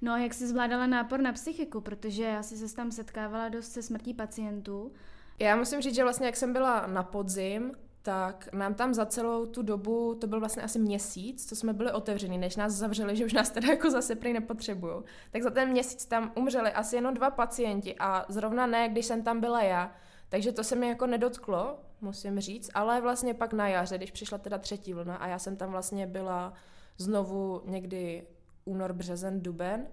[0.02, 3.72] No a jak jsi zvládala nápor na psychiku, protože já si se tam setkávala dost
[3.72, 4.92] se smrtí pacientů.
[5.38, 9.46] Já musím říct, že vlastně jak jsem byla na podzim, tak nám tam za celou
[9.46, 13.24] tu dobu, to byl vlastně asi měsíc, co jsme byli otevření, než nás zavřeli, že
[13.24, 15.02] už nás teda jako zase prý nepotřebují.
[15.30, 19.22] Tak za ten měsíc tam umřeli asi jenom dva pacienti a zrovna ne, když jsem
[19.22, 19.92] tam byla já.
[20.28, 24.38] Takže to se mi jako nedotklo, musím říct, ale vlastně pak na jaře, když přišla
[24.38, 26.52] teda třetí vlna a já jsem tam vlastně byla
[26.98, 28.26] znovu někdy
[28.64, 29.86] únor, březen, duben,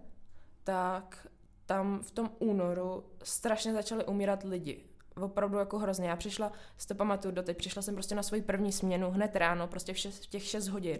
[0.63, 1.27] tak
[1.65, 4.88] tam v tom únoru strašně začaly umírat lidi
[5.21, 6.09] opravdu jako hrozně.
[6.09, 9.67] Já přišla, si to pamatuju doteď, přišla jsem prostě na svoji první směnu hned ráno,
[9.67, 10.99] prostě v, šest, v těch 6 hodin.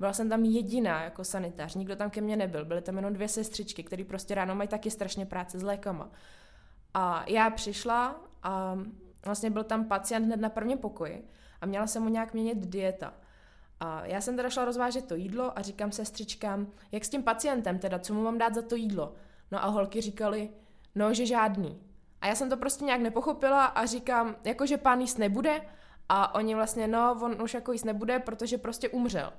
[0.00, 3.28] Byla jsem tam jediná jako sanitář, nikdo tam ke mně nebyl, byly tam jenom dvě
[3.28, 6.10] sestřičky, které prostě ráno mají taky strašně práce s lékama.
[6.94, 8.78] A já přišla a
[9.24, 11.28] vlastně byl tam pacient hned na prvním pokoji
[11.60, 13.14] a měla jsem mu nějak měnit dieta.
[13.80, 17.78] A já jsem teda šla rozvážet to jídlo a říkám sestřičkám, jak s tím pacientem
[17.78, 19.14] teda, co mu mám dát za to jídlo?
[19.50, 20.50] No a holky říkali,
[20.94, 21.80] no, že žádný.
[22.24, 25.60] A já jsem to prostě nějak nepochopila a říkám, jako že pán jíst nebude
[26.08, 29.32] a oni vlastně, no, on už jako jíst nebude, protože prostě umřel.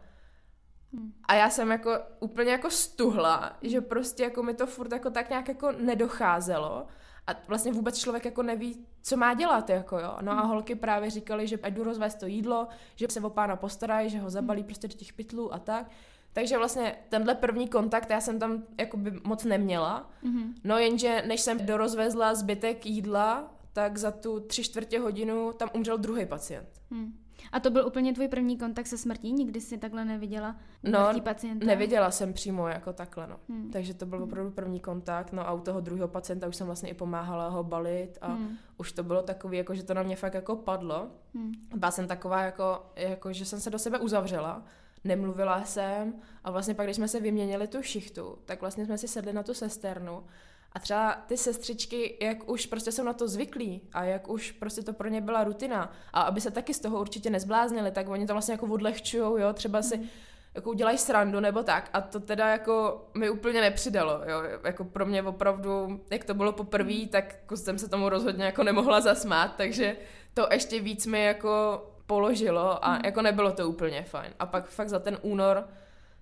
[0.94, 1.14] Hmm.
[1.28, 5.30] A já jsem jako úplně jako stuhla, že prostě jako mi to furt jako tak
[5.30, 6.88] nějak jako nedocházelo
[7.28, 10.18] a vlastně vůbec člověk jako neví, co má dělat, jako jo.
[10.22, 10.50] No a Hmm.
[10.50, 14.20] holky právě říkali, že ať jdu rozvést to jídlo, že se o pána postarají, že
[14.20, 14.68] ho zabalí Hmm.
[14.68, 15.92] prostě do těch pytlů a tak.
[16.36, 20.10] Takže vlastně tenhle první kontakt já jsem tam jakoby moc neměla.
[20.24, 20.56] Mhm.
[20.64, 25.98] No jenže než jsem dorozvezla zbytek jídla, tak za tu tři čtvrtě hodinu tam umřel
[25.98, 26.68] druhý pacient.
[26.92, 27.14] Hmm.
[27.52, 29.32] A to byl úplně tvůj první kontakt se smrtí?
[29.34, 31.66] Nikdy jsi takhle neviděla No, pacienta?
[31.66, 33.36] Neviděla jsem přímo jako takhle, no.
[33.50, 33.70] Hmm.
[33.72, 36.90] Takže to byl opravdu první kontakt, no a u toho druhého pacienta už jsem vlastně
[36.90, 38.58] i pomáhala ho balit a Hmm.
[38.78, 41.08] už to bylo takový, jako že to na mě fakt jako padlo.
[41.36, 41.52] Hmm.
[41.76, 44.64] Byla jsem taková jako, jako, že jsem se do sebe uzavřela,
[45.06, 46.14] nemluvila jsem.
[46.44, 49.44] A vlastně pak, když jsme se vyměnili tu šichtu, tak vlastně jsme si sedli na
[49.44, 50.24] tu sesternu.
[50.72, 54.82] A třeba ty sestřičky, jak už prostě jsou na to zvyklí a jak už prostě
[54.82, 55.92] to pro ně byla rutina.
[56.14, 59.54] A aby se taky z toho určitě nezbláznili, tak oni to vlastně jako odlehčujou, jo,
[59.54, 60.10] třeba si
[60.56, 61.90] jako udělají srandu nebo tak.
[61.94, 66.52] A to teda jako mi úplně nepřidalo, jo, jako pro mě opravdu, jak to bylo
[66.52, 69.98] poprvé, tak jako jsem se tomu rozhodně jako nemohla zasmát, takže
[70.34, 74.34] to ještě víc mi jako položilo a jako nebylo to úplně fajn.
[74.40, 75.68] A pak fakt za ten únor,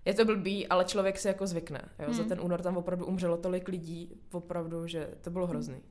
[0.05, 2.13] je to blbý, ale člověk si jako zvykne, jo, Hmm.
[2.13, 5.81] za ten únor tam opravdu umřelo tolik lidí, opravdu, že to bylo hrozný.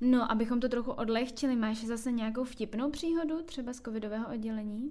[0.00, 4.90] No, abychom to trochu odlehčili, máš zase nějakou vtipnou příhodu, třeba z covidového oddělení?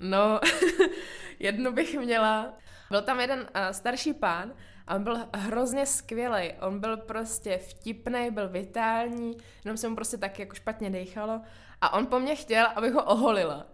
[0.00, 0.40] No,
[1.38, 2.52] jednu bych měla.
[2.90, 4.52] Byl tam jeden uh, starší pán
[4.86, 6.52] a on byl hrozně skvělý.
[6.60, 11.40] On byl prostě vtipný, byl vitální, jenom se mu prostě tak jako špatně dechalo.
[11.84, 13.66] A on po mně chtěl, abych ho oholila.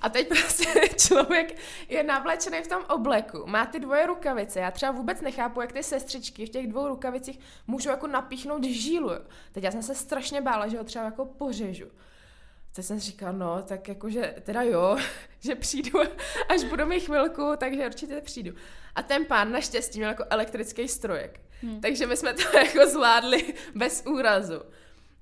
[0.00, 4.60] A teď prostě člověk je navlečený v tom obleku, má ty dvoje rukavice.
[4.60, 9.10] Já třeba vůbec nechápu, jak ty sestřičky v těch dvou rukavicích můžou jako napíchnout žílu.
[9.52, 11.86] Teď já jsem se strašně bála, že ho třeba jako pořežu.
[12.74, 14.96] Teď jsem říkala, no, tak jakože, teda jo,
[15.40, 16.00] že přijdu,
[16.48, 18.52] až budu mít chvilku, takže určitě přijdu.
[18.94, 21.40] A ten pán naštěstí měl jako elektrický strojek.
[21.62, 21.80] Hmm.
[21.80, 24.60] Takže my jsme to jako zvládli bez úrazu.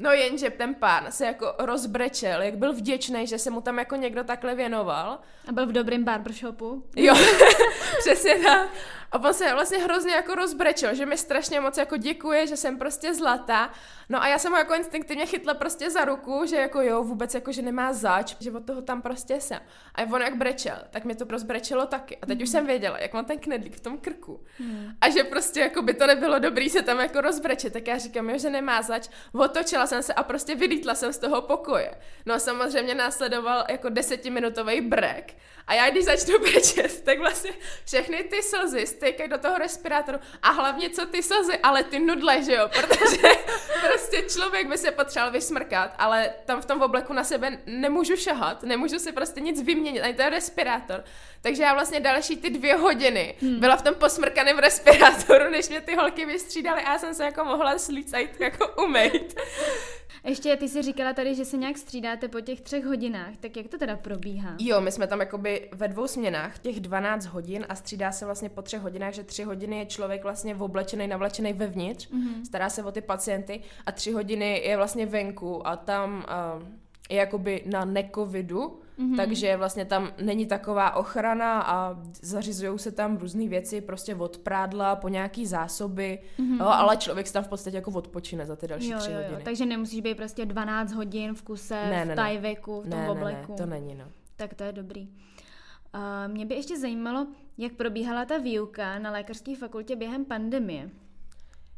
[0.03, 3.97] No jenže ten pán se jako rozbrečel, jak byl vděčný, že se mu tam jako
[3.97, 5.19] někdo takhle věnoval.
[5.49, 6.85] A byl v dobrém barbershopu?
[6.97, 7.15] Jo,
[7.99, 8.69] přesně tak.
[9.13, 12.79] A on se vlastně hrozně jako rozbrečel, že mi strašně moc jako děkuje, že jsem
[12.79, 13.71] prostě zlatá.
[14.09, 17.35] No a já jsem ho jako instinktivně chytla prostě za ruku, že jako jo, vůbec
[17.35, 19.61] jako, že nemá zač, že od toho tam prostě jsem.
[19.95, 22.19] A on jak brečel, tak mě to rozbrečelo taky.
[22.23, 24.45] A teď už jsem věděla, jak mám ten knedlík v tom krku.
[24.59, 24.93] Hmm.
[25.01, 28.31] A že prostě jako by to nebylo dobrý se tam jako rozbrečet, tak já říkám,
[28.31, 29.09] jo, že nemá zač.
[29.33, 31.95] Otočila jsem se a prostě vylítla jsem z toho pokoje.
[32.27, 35.35] No a samozřejmě následoval jako desetiminutový brek.
[35.67, 37.51] A já když začnu brečet, tak vlastně
[37.85, 40.19] všechny ty slzy stejkají do toho respirátoru.
[40.43, 43.17] A hlavně co ty slzy, ale ty nudle, že jo, protože
[43.87, 48.63] prostě člověk by se potřeboval vysmrkat, ale tam v tom obleku na sebe nemůžu šahat,
[48.63, 51.05] nemůžu si prostě nic vyměnit, ani ten respirátor.
[51.43, 53.61] Takže já vlastně další ty dvě hodiny hmm.
[53.61, 57.45] byla v tom posmrkaném respirátoru, než mě ty holky vystřídaly a já jsem se jako
[57.45, 59.41] mohla slíct a jít jako umejt.
[60.25, 63.69] Ještě ty jsi říkala tady, že se nějak střídáte po těch třech hodinách, tak jak
[63.69, 64.57] to teda probíhá?
[64.59, 68.49] Jo, my jsme tam jakoby ve dvou směnách, těch 12 hodin a střídá se vlastně
[68.49, 72.45] po třech hodinách, že tři hodiny je člověk vlastně oblečený, navlečený vevnitř, Mhm.
[72.45, 76.25] stará se o ty pacienty a tři hodiny je vlastně venku a tam
[76.59, 76.63] uh,
[77.11, 79.17] je jakoby na necovidu, Mhm.
[79.17, 84.97] takže vlastně tam není taková ochrana a zařizují se tam různé věci, prostě od prádla
[84.97, 86.59] po nějaký zásoby, Mhm.
[86.61, 89.17] jo, ale člověk se tam v podstatě jako odpočine za ty další Jo, tři jo,
[89.19, 89.43] jo, hodiny.
[89.45, 92.15] takže nemusíš být prostě 12 hodin v kuse, Ne, ne, v ne.
[92.17, 93.53] tajveku, v tom ne, ne, obleku.
[93.53, 94.05] ne, to není, no.
[94.37, 95.09] Tak to je dobrý.
[95.95, 97.27] Uh, mě by ještě zajímalo,
[97.59, 100.91] jak probíhala ta výuka na lékařské fakultě během pandemie.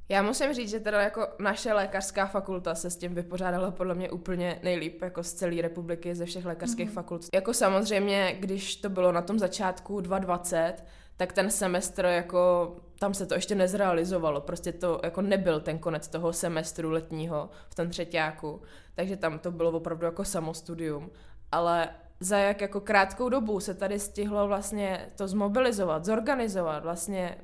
[0.08, 4.10] Já musím říct, že teda jako naše lékařská fakulta se s tím vypořádala podle mě
[4.10, 6.90] úplně nejlíp, jako z celé republiky, ze všech lékařských Mhm.
[6.90, 7.02] mm-hmm.
[7.02, 7.26] fakult.
[7.34, 10.84] Jako samozřejmě, když to bylo na tom začátku 2020,
[11.16, 16.08] tak ten semestr jako, tam se to ještě nezrealizovalo, prostě to jako nebyl ten konec
[16.08, 18.62] toho semestru letního v tom třetíku,
[18.94, 21.10] takže tam to bylo opravdu jako samostudium,
[21.52, 21.88] ale
[22.20, 27.36] za jak jako krátkou dobu se tady stihlo vlastně to zmobilizovat, zorganizovat, vlastně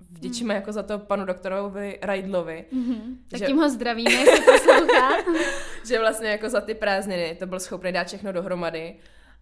[0.00, 3.16] vděčíme jako za to panu doktorovi Rajdlovi, Mm-hmm.
[3.30, 5.08] Tak Že- tím ho zdravíme, jestli poslouchá.
[5.88, 8.96] že vlastně jako za ty prázdniny to byl schopný dát všechno dohromady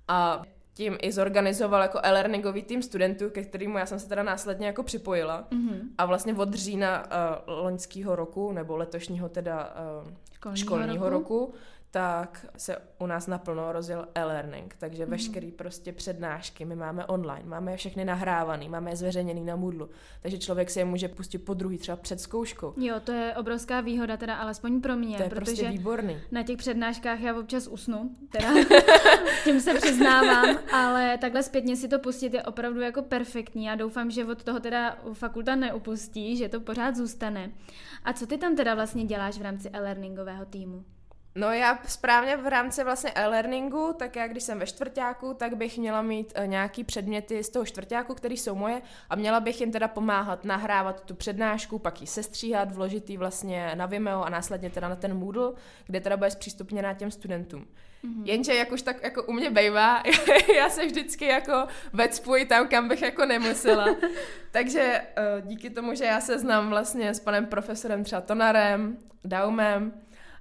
[0.09, 0.43] a
[0.75, 4.83] tím i zorganizoval jako e-learningový tým studentů, ke kterému já jsem se teda následně jako
[4.83, 5.47] připojila.
[5.51, 5.81] mm-hmm.
[5.99, 11.39] A vlastně od října uh, loňského roku, nebo letošního teda uh, Školního, školního roku.
[11.41, 11.55] roku,
[11.97, 15.11] tak se u nás naplno rozjel e-learning, takže mm.
[15.11, 19.91] veškerý prostě přednášky my máme online, máme je všechny nahrávaný, máme je zveřejněný na Moodlu,
[20.23, 22.75] takže člověk si je může pustit po druhý třeba před zkouškou.
[22.77, 26.21] Jo, to je obrovská výhoda, teda alespoň pro mě, to je protože prostě výborný.
[26.31, 28.49] na těch přednáškách já občas usnu, teda
[29.45, 34.11] tím se přiznávám, ale takhle zpětně si to pustit je opravdu jako perfektní a doufám,
[34.11, 37.51] že od toho teda fakulta neupustí, že to pořád zůstane.
[38.05, 40.85] A co ty tam teda vlastně děláš v rámci e-learningového týmu?
[41.37, 45.79] No já správně v rámci vlastně e-learningu, tak já když jsem ve čtvrtáku, tak bych
[45.79, 49.73] měla mít uh, nějaký předměty z toho čtvrtáku, které jsou moje a měla bych jim
[49.73, 54.71] teda pomáhat nahrávat tu přednášku, pak ji sestříhat, vložit ji vlastně na Vimeo a následně
[54.71, 55.53] teda na ten Moodle,
[55.87, 57.67] kde teda bude zpřístupněná těm studentům.
[58.05, 58.23] Mm-hmm.
[58.25, 60.03] Jenže jak už tak jako u mě bejvá,
[60.57, 63.87] já se vždycky jako vecpuji tam, kam bych jako nemusela.
[64.51, 69.93] Takže uh, díky tomu, že já se znám vlastně s panem profesorem třeba Tonarem, Daumem,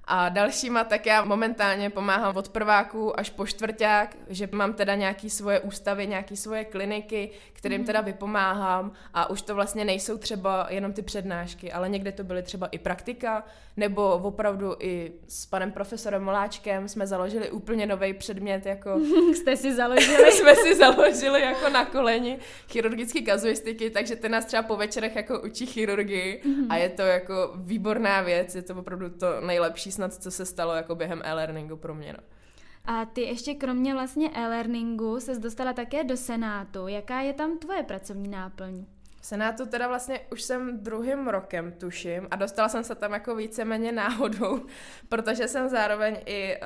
[0.08, 5.30] a dalšíma tak já momentálně pomáhám od prváku až po čtvrták, že mám teda nějaký
[5.30, 7.86] svoje ústavy, nějaký svoje kliniky, kterým mm.
[7.86, 12.44] teda vypomáhám a už to vlastně nejsou třeba jenom ty přednášky, ale někde to byly
[12.44, 13.44] třeba i praktika,
[13.78, 19.00] nebo opravdu i s panem profesorem Moláčkem jsme založili úplně nový předmět, jako...
[19.36, 20.32] Jste si založili?
[20.32, 22.40] jsme si založili jako na koleni
[22.70, 26.72] chirurgické kazuistiky, takže ten nás třeba po večerech jako učí chirurgii mm.
[26.72, 30.74] a je to jako výborná věc, je to opravdu to nejlepší snad, co se stalo
[30.74, 32.14] jako během e-learningu pro mě.
[32.14, 32.20] No.
[32.86, 36.88] A ty ještě kromě vlastně e-learningu se dostala také do Senátu.
[36.88, 38.86] Jaká je tam tvoje pracovní náplň?
[39.22, 43.36] V Senátu teda vlastně už jsem druhým rokem, tuším, a dostala jsem se tam jako
[43.36, 44.66] víceméně náhodou,
[45.10, 46.60] protože jsem zároveň i eh,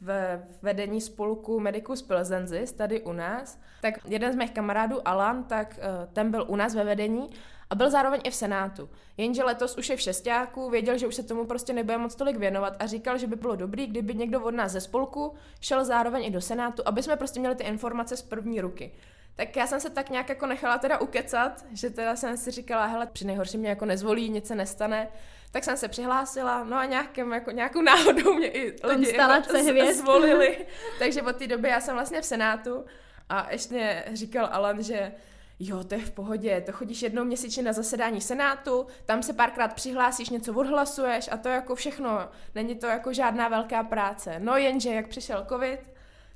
[0.00, 3.60] ve vedení spolku Medicus Pilsenzis tady u nás.
[3.82, 7.30] Tak jeden z mých kamarádů, Alan, tak eh, ten byl u nás ve vedení
[7.70, 8.90] a byl zároveň i v Senátu.
[9.16, 12.36] Jenže letos už je v šestáku, věděl, že už se tomu prostě nebude moc tolik
[12.36, 16.24] věnovat a říkal, že by bylo dobrý, kdyby někdo od nás ze spolku šel zároveň
[16.24, 18.92] i do Senátu, aby jsme prostě měli ty informace z první ruky.
[19.36, 22.86] Tak já jsem se tak nějak jako nechala teda ukecat, že teda jsem si říkala,
[22.86, 25.08] hele, při nejhorší mě jako nezvolí, nic se nestane.
[25.52, 30.66] Tak jsem se přihlásila, no a nějakým, jako, nějakou náhodou mě i lidi jako zvolili.
[30.98, 32.84] Takže od té doby já jsem vlastně v Senátu
[33.28, 35.12] a ještě říkal Alan, že
[35.60, 39.74] jo, to je v pohodě, to chodíš jednou měsíčně na zasedání Senátu, tam se párkrát
[39.74, 44.34] přihlásíš, něco odhlasuješ a to jako všechno, není to jako žádná velká práce.
[44.38, 45.80] No jenže, jak přišel covid,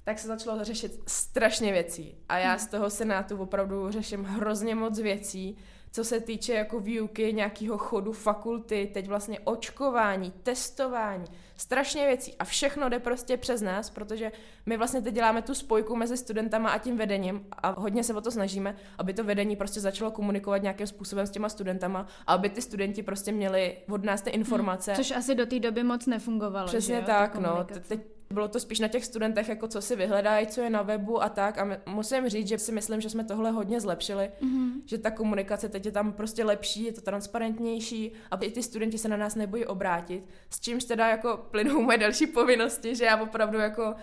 [0.04, 2.18] tak se začalo řešit strašně věcí.
[2.28, 5.56] A já z toho Senátu opravdu řeším hrozně moc věcí,
[5.94, 11.24] co se týče jako výuky nějakého chodu fakulty, teď vlastně očkování, testování,
[11.56, 14.32] strašně věcí a všechno jde prostě přes nás, protože
[14.66, 18.20] my vlastně teď děláme tu spojku mezi studentama a tím vedením a hodně se o
[18.20, 22.48] to snažíme, aby to vedení prostě začalo komunikovat nějakým způsobem s těma studentama a aby
[22.48, 24.92] ty studenti prostě měli od nás ty informace.
[24.92, 26.66] Hmm, což asi do té doby moc nefungovalo.
[26.66, 27.66] Přesně že jo, tak, no.
[27.88, 28.00] Teď
[28.34, 31.28] bylo to spíš na těch studentech, jako co si vyhledají, co je na webu a
[31.28, 31.58] tak.
[31.58, 34.70] A musím říct, že si myslím, že jsme tohle hodně zlepšili, mm-hmm.
[34.86, 38.98] že ta komunikace teď je tam prostě lepší, je to transparentnější a i ty studenti
[38.98, 40.24] se na nás nebojí obrátit.
[40.50, 43.94] S čímž teda jako plynou moje další povinnosti, že já opravdu jako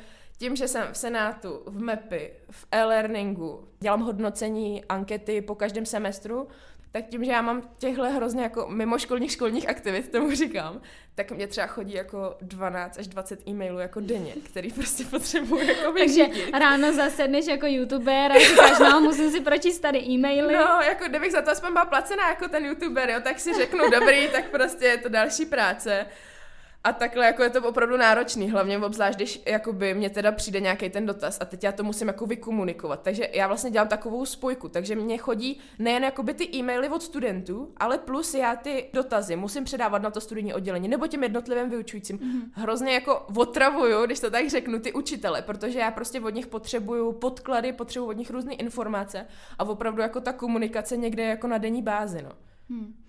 [0.42, 6.48] tím, že jsem v Senátu, v MEPy, v e-learningu, dělám hodnocení, ankety po každém semestru,
[6.92, 10.82] tak tím, že já mám těchhle hrozně jako mimoškolních školních aktivit, tomu říkám,
[11.16, 15.94] tak mě třeba chodí jako 12 až 20 e-mailů jako denně, který prostě potřebuji jako
[15.98, 16.26] Takže
[16.60, 20.54] ráno zasedneš jako youtuber a říkáš, no, musím si pročíst tady e-maily.
[20.54, 23.90] No, jako kdybych za to aspoň byla placená jako ten youtuber, jo, tak si řeknu,
[23.90, 26.06] dobrý, tak prostě je to další práce.
[26.84, 30.90] A takhle jako je to opravdu náročný, hlavně obzvlášť, když jakoby mě teda přijde nějaký
[30.90, 33.02] ten dotaz a teď já to musím jako vykomunikovat.
[33.02, 37.74] Takže já vlastně dělám takovou spojku, takže mě chodí nejen jakoby ty e-maily od studentů,
[37.78, 42.18] ale plus já ty dotazy musím předávat na to studijní oddělení nebo těm jednotlivým vyučujícím.
[42.18, 42.50] Mm-hmm.
[42.54, 47.12] Hrozně jako otravuju, když to tak řeknu, ty učitele, protože já prostě od nich potřebuju
[47.12, 49.26] podklady, potřebuju od nich různé informace
[49.60, 52.32] a opravdu jako ta komunikace někde jako na denní bázi, no.
[52.70, 53.01] Hmm.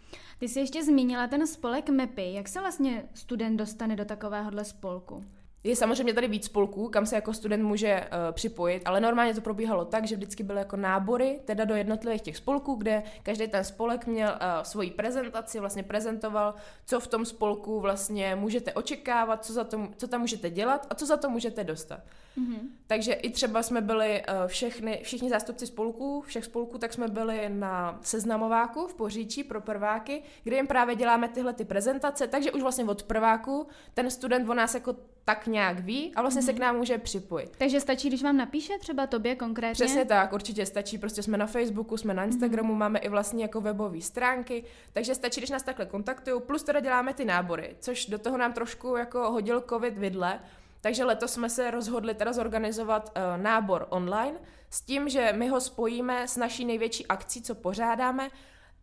[0.43, 2.33] Ty jsi ještě zmínila ten spolek MEPy.
[2.33, 5.25] Jak se vlastně student dostane do takovéhohle spolku?
[5.65, 9.41] Je samozřejmě tady víc spolků, kam se jako student může uh, připojit, ale normálně to
[9.41, 13.65] probíhalo tak, že vždycky byly jako nábory, teda do jednotlivých těch spolků, kde každý ten
[13.65, 16.55] spolek měl uh, svoji prezentaci, vlastně prezentoval,
[16.87, 20.95] co v tom spolku vlastně můžete očekávat, co, za to, co tam můžete dělat a
[20.95, 22.01] co za to můžete dostat.
[22.39, 22.59] Mm-hmm.
[22.87, 27.49] Takže i třeba jsme byli uh, všechny, všichni zástupci spolků, všech spolků, tak jsme byli
[27.49, 32.63] na seznamováku v Poříčí pro prváky, kde jim právě děláme tyhle ty prezentace, takže už
[32.63, 36.47] vlastně od prváku ten student o nás jako tak nějak ví a vlastně mm-hmm.
[36.47, 37.57] se k nám může připojit.
[37.59, 39.85] Takže stačí, když vám napíše třeba tobě konkrétně?
[39.85, 42.79] Přesně tak, určitě stačí, prostě jsme na Facebooku, jsme na Instagramu, mm-hmm.
[42.79, 47.15] máme i vlastně jako webové stránky, takže stačí, když nás takhle kontaktují, plus teda děláme
[47.15, 50.41] ty nábory, což do toho nám trošku jako hodil covid vidle,
[50.83, 54.39] Takže letos jsme se rozhodli teda zorganizovat uh, nábor online
[54.71, 58.31] s tím, že my ho spojíme s naší největší akcí, co pořádáme,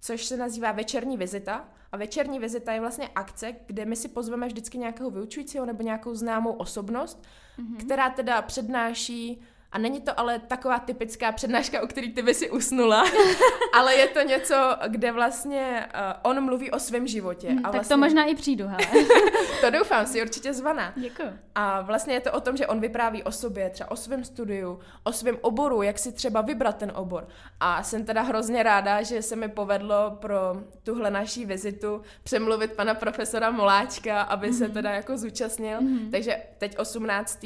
[0.02, 1.67] což se nazývá Večerní vizita.
[1.91, 6.15] A Večerní vizita je vlastně akce, kde my si pozveme vždycky nějakého vyučujícího nebo nějakou
[6.15, 7.23] známou osobnost,
[7.60, 7.78] mm-hmm.
[7.78, 9.41] která teda přednáší
[9.72, 13.04] a není to ale taková typická přednáška, o který ty by si usnula,
[13.74, 14.56] ale je to něco,
[14.88, 17.50] kde vlastně uh, on mluví o svém životě.
[17.50, 17.94] Hmm, a tak vlastně...
[17.94, 19.06] to možná i přijdu, hele.
[19.62, 20.94] to doufám, si určitě zvaná.
[20.96, 21.34] Děkuji.
[21.56, 24.80] A vlastně je to o tom, že on vypráví o sobě, třeba o svém studiu,
[25.04, 27.28] o svém oboru, jak si třeba vybrat ten obor.
[27.60, 30.38] A jsem teda hrozně ráda, že se mi povedlo pro
[30.84, 34.58] tuhle naší vizitu přemluvit pana profesora Moláčka, aby mm-hmm.
[34.58, 34.74] se mhm.
[34.74, 35.80] teda jako zúčastnil.
[35.80, 36.12] Mm-hmm.
[36.12, 37.44] Takže teď 18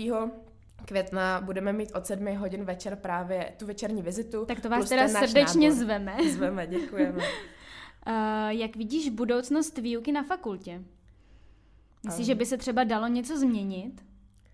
[0.85, 4.45] května budeme mít od 7 hodin večer právě tu večerní vizitu.
[4.45, 5.83] Tak to vás teda srdečně nábor.
[5.83, 6.17] zveme.
[6.31, 7.17] Zveme, děkujeme.
[7.17, 10.81] uh, jak vidíš budoucnost výuky na fakultě?
[12.05, 12.27] Myslíš, um.
[12.27, 14.05] že by se třeba dalo něco změnit?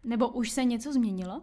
[0.03, 1.41] Nebo už se něco změnilo?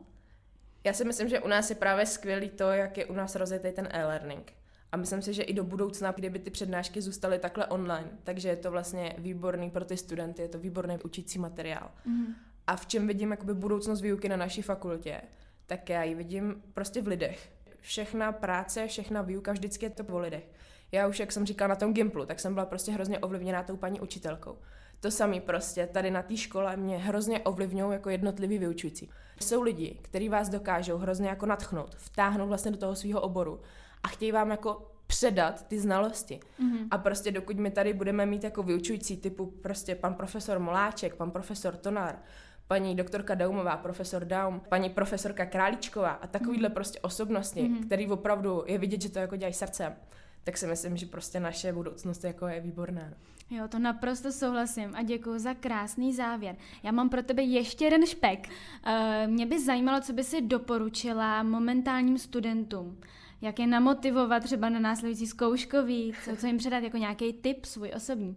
[0.84, 3.72] Já si myslím, že u nás je právě skvělý to, jak je u nás rozjetý
[3.72, 4.52] ten e-learning.
[4.92, 8.56] A myslím si, že i do budoucna, kdyby ty přednášky zůstaly takhle online, takže je
[8.56, 11.90] to vlastně výborný pro ty studenty, je to výborný učící materiál.
[12.04, 12.34] Mm.
[12.66, 15.20] A v čem vidím jakoby budoucnost výuky na naší fakultě,
[15.66, 17.52] tak já ji vidím prostě v lidech.
[17.80, 20.50] Všechna práce, všechna výuka, vždycky je to po lidech.
[20.92, 23.76] Já už, jak jsem říkala na tom Gimplu, tak jsem byla prostě hrozně ovlivněná tou
[23.76, 24.58] paní učitelkou.
[25.00, 29.10] To samé prostě tady na té škole mě hrozně ovlivňují jako jednotlivý vyučující.
[29.40, 33.60] Jsou lidi, kteří vás dokážou hrozně jako natchnout, vtáhnout vlastně do toho svého oboru
[34.02, 36.40] a chtějí vám jako předat ty znalosti.
[36.60, 36.88] Mm-hmm.
[36.90, 41.30] A prostě dokud my tady budeme mít jako vyučující typu prostě pan profesor Moláček, pan
[41.30, 42.18] profesor Tonar,
[42.68, 46.74] paní doktorka Daumová, profesor Daum, paní profesorka Králíčková a takovýhle mm.
[46.74, 47.76] prostě osobnosti, mm.
[47.76, 49.94] který opravdu je vidět, že to jako dělají srdcem,
[50.44, 53.12] tak si myslím, že prostě naše budoucnost jako je výborná.
[53.50, 56.56] Jo, to naprosto souhlasím a děkuji za krásný závěr.
[56.82, 58.48] Já mám pro tebe ještě jeden špek.
[58.48, 63.00] Uh, mě by zajímalo, co by si doporučila momentálním studentům.
[63.40, 67.92] Jak je namotivovat třeba na následující zkouškový, co, co jim předat jako nějaký tip svůj
[67.96, 68.36] osobní.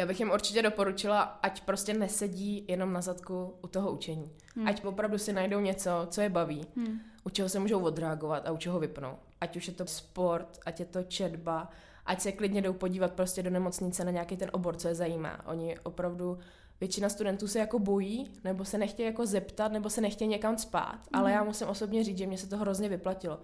[0.00, 4.30] Já bych jim určitě doporučila, ať prostě nesedí jenom na zadku u toho učení.
[4.56, 4.68] Hmm.
[4.68, 7.00] Ať opravdu si najdou něco, co je baví, hmm.
[7.24, 9.16] u čeho se můžou odreagovat a u čeho vypnou.
[9.40, 11.70] Ať už je to sport, ať je to četba,
[12.06, 15.46] ať se klidně jdou podívat prostě do nemocnice na nějaký ten obor, co je zajímá.
[15.46, 16.38] Oni opravdu,
[16.80, 20.94] většina studentů se jako bojí, nebo se nechtějí jako zeptat, nebo se nechtějí někam spát.
[20.94, 21.20] Hmm.
[21.22, 23.40] Ale já musím osobně říct, že mě se to hrozně vyplatilo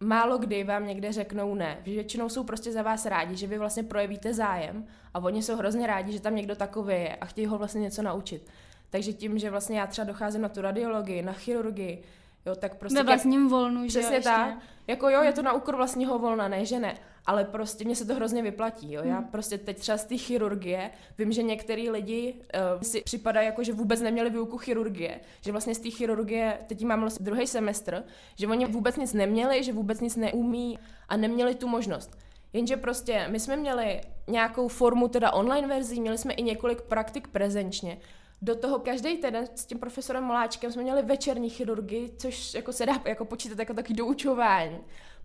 [0.00, 1.78] málo kdy vám někde řeknou ne.
[1.84, 5.86] Většinou jsou prostě za vás rádi, že vy vlastně projevíte zájem a oni jsou hrozně
[5.86, 8.46] rádi, že tam někdo takový je a chtějí ho vlastně něco naučit.
[8.90, 12.02] Takže tím, že vlastně já třeba docházím na tu radiologii, na chirurgii,
[12.46, 12.98] jo, tak prostě...
[12.98, 14.58] Ve vlastním volnu, že Přesně jo, tak.
[14.86, 18.04] Jako jo, je to na úkor vlastního volna, ne, že ne ale prostě mě se
[18.04, 18.92] to hrozně vyplatí.
[18.92, 19.02] Jo?
[19.04, 19.28] Já hmm.
[19.28, 22.34] prostě teď třeba z té chirurgie vím, že některý lidi
[22.74, 26.84] uh, si připadají jako, že vůbec neměli výuku chirurgie, že vlastně z té chirurgie, teď
[26.84, 28.04] mám vlastně druhý semestr,
[28.36, 30.78] že oni vůbec nic neměli, že vůbec nic neumí
[31.08, 32.18] a neměli tu možnost.
[32.52, 37.28] Jenže prostě my jsme měli nějakou formu teda online verzí, měli jsme i několik praktik
[37.28, 37.98] prezenčně.
[38.42, 42.86] Do toho každý den s tím profesorem Moláčkem jsme měli večerní chirurgii, což jako se
[42.86, 44.78] dá jako počítat jako takový doučování.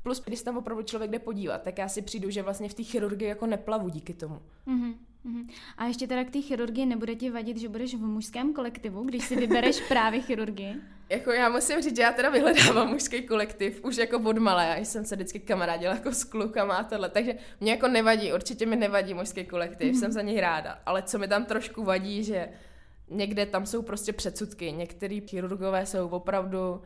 [0.03, 2.73] Plus, když se tam opravdu člověk jde podívat, tak já si přijdu, že vlastně v
[2.73, 4.41] té chirurgii jako neplavu díky tomu.
[4.67, 4.95] Mm-hmm.
[5.77, 9.25] A ještě teda k té chirurgii nebude ti vadit, že budeš v mužském kolektivu, když
[9.25, 10.75] si vybereš právě chirurgii?
[11.09, 14.85] Jako já musím říct, že já teda vyhledávám mužský kolektiv už jako od malé, já
[14.85, 18.75] jsem se vždycky kamarádila jako s klukama a tohle, takže mě jako nevadí, určitě mi
[18.75, 19.99] nevadí mužský kolektiv, mm-hmm.
[19.99, 22.49] jsem za něj ráda, ale co mi tam trošku vadí, že
[23.09, 26.81] někde tam jsou prostě předsudky, některý chirurgové jsou opravdu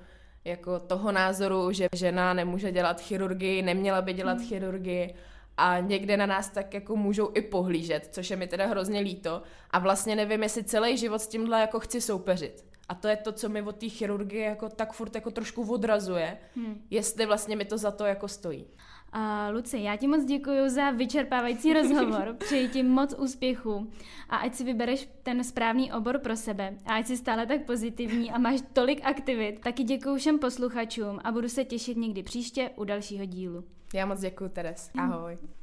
[0.45, 4.47] jako toho názoru, že žena nemůže dělat chirurgii, neměla by dělat hmm.
[4.47, 5.15] chirurgii
[5.57, 9.41] a někde na nás tak jako můžou i pohlížet, což je mi teda hrozně líto
[9.71, 12.65] a vlastně nevím, jestli celý život s tímhle jako chci soupeřit.
[12.89, 16.37] A to je to, co mi od té chirurgie jako tak furt jako trošku odrazuje,
[16.55, 16.81] hmm.
[16.89, 18.67] jestli vlastně mi to za to jako stojí.
[19.15, 22.35] Uh, Luci, já ti moc děkuji za vyčerpávající rozhovor.
[22.37, 23.91] Přeji ti moc úspěchu
[24.29, 28.31] a ať si vybereš ten správný obor pro sebe a ať jsi stále tak pozitivní
[28.31, 29.59] a máš tolik aktivit.
[29.59, 33.63] Taky děkuji všem posluchačům a budu se těšit někdy příště u dalšího dílu.
[33.93, 34.91] Já moc děkuji, Teres.
[34.97, 35.37] Ahoj.
[35.41, 35.58] Mm.